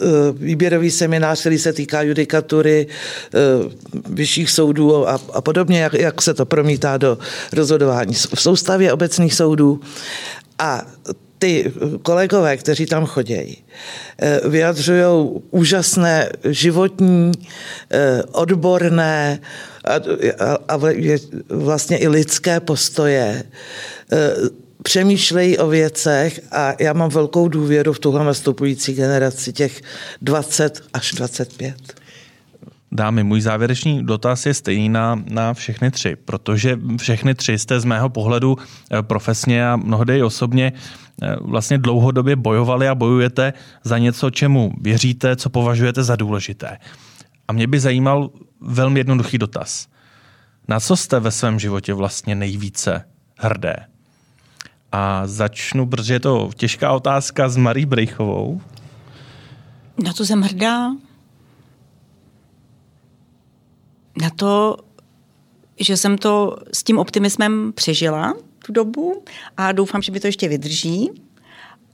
[0.00, 3.72] uh, výběrový seminář, který se týká judikatury uh,
[4.14, 7.18] vyšších soudů a, a podobně, jak, jak se to promítá do
[7.52, 9.80] rozhodování v soustavě obecných soudů.
[10.58, 10.82] A
[11.40, 11.72] ty
[12.02, 13.64] kolegové, kteří tam chodí,
[14.18, 17.32] eh, vyjadřují úžasné životní,
[17.90, 19.40] eh, odborné
[20.68, 20.76] a
[21.48, 23.42] vlastně i lidské postoje.
[24.12, 24.32] Eh,
[24.82, 29.80] přemýšlejí o věcech a já mám velkou důvěru v tuhle nastupující generaci těch
[30.22, 31.99] 20 až 25.
[32.92, 37.84] Dámy, můj závěrečný dotaz je stejný na, na všechny tři, protože všechny tři jste z
[37.84, 40.72] mého pohledu eh, profesně a mnohdy i osobně
[41.22, 43.52] eh, vlastně dlouhodobě bojovali a bojujete
[43.84, 46.78] za něco, čemu věříte, co považujete za důležité.
[47.48, 48.30] A mě by zajímal
[48.60, 49.88] velmi jednoduchý dotaz.
[50.68, 53.04] Na co jste ve svém životě vlastně nejvíce
[53.38, 53.76] hrdé?
[54.92, 58.60] A začnu, protože je to těžká otázka s Marí Brejchovou.
[60.04, 60.90] Na co jsem hrdá?
[64.20, 64.76] Na to,
[65.80, 68.34] že jsem to s tím optimismem přežila
[68.66, 69.24] tu dobu
[69.56, 71.10] a doufám, že by to ještě vydrží.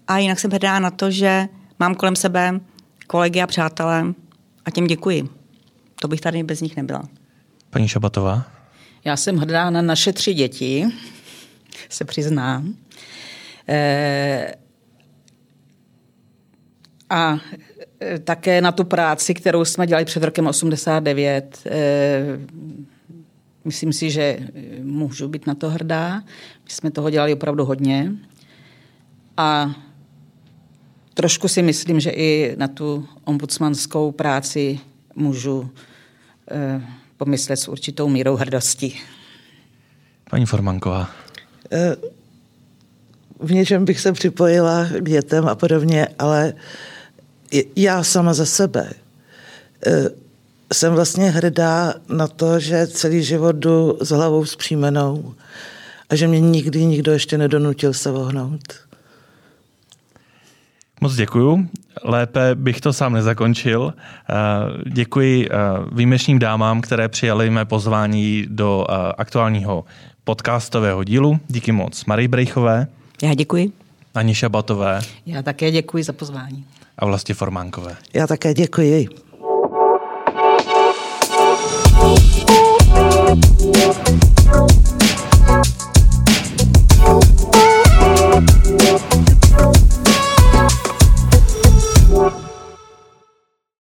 [0.07, 1.49] A jinak jsem hrdá na to, že
[1.79, 2.61] mám kolem sebe
[3.07, 4.05] kolegy a přátelé
[4.65, 5.29] a těm děkuji.
[6.01, 7.09] To bych tady bez nich nebyla.
[7.71, 8.45] Paní Šabatová?
[9.05, 10.87] Já jsem hrdá na naše tři děti,
[11.89, 12.75] se přiznám.
[13.69, 14.55] E-
[17.11, 17.39] a
[18.25, 21.59] také na tu práci, kterou jsme dělali před rokem 89.
[21.67, 22.39] Eh,
[23.65, 24.43] myslím si, že eh,
[24.83, 26.17] můžu být na to hrdá.
[26.65, 28.13] My jsme toho dělali opravdu hodně.
[29.37, 29.75] A
[31.15, 34.79] trošku si myslím, že i na tu ombudsmanskou práci
[35.15, 35.71] můžu
[37.17, 38.95] pomyslet s určitou mírou hrdosti.
[40.31, 41.11] Paní Formanková.
[43.41, 46.55] V něčem bych se připojila k dětem a podobně, ale
[47.77, 48.91] já sama za sebe
[49.87, 50.11] e,
[50.73, 55.35] jsem vlastně hrdá na to, že celý život jdu s hlavou zpřímenou
[56.11, 58.75] a že mě nikdy nikdo ještě nedonutil se vohnout.
[61.01, 61.69] Moc děkuju.
[62.05, 63.95] Lépe bych to sám nezakončil.
[63.95, 64.35] E,
[64.91, 65.51] děkuji e,
[65.93, 68.87] výjimečným dámám, které přijali mé pozvání do
[69.19, 69.85] aktuálního
[70.25, 71.41] podcastového dílu.
[71.49, 72.87] Díky moc Marii Brejchové.
[73.23, 73.73] Já děkuji.
[74.15, 75.01] Ani Šabatové.
[75.27, 76.65] Já také děkuji za pozvání
[76.99, 77.97] a vlastně Formánkové.
[78.15, 79.09] Já také děkuji.
[83.27, 84.86] Thank you.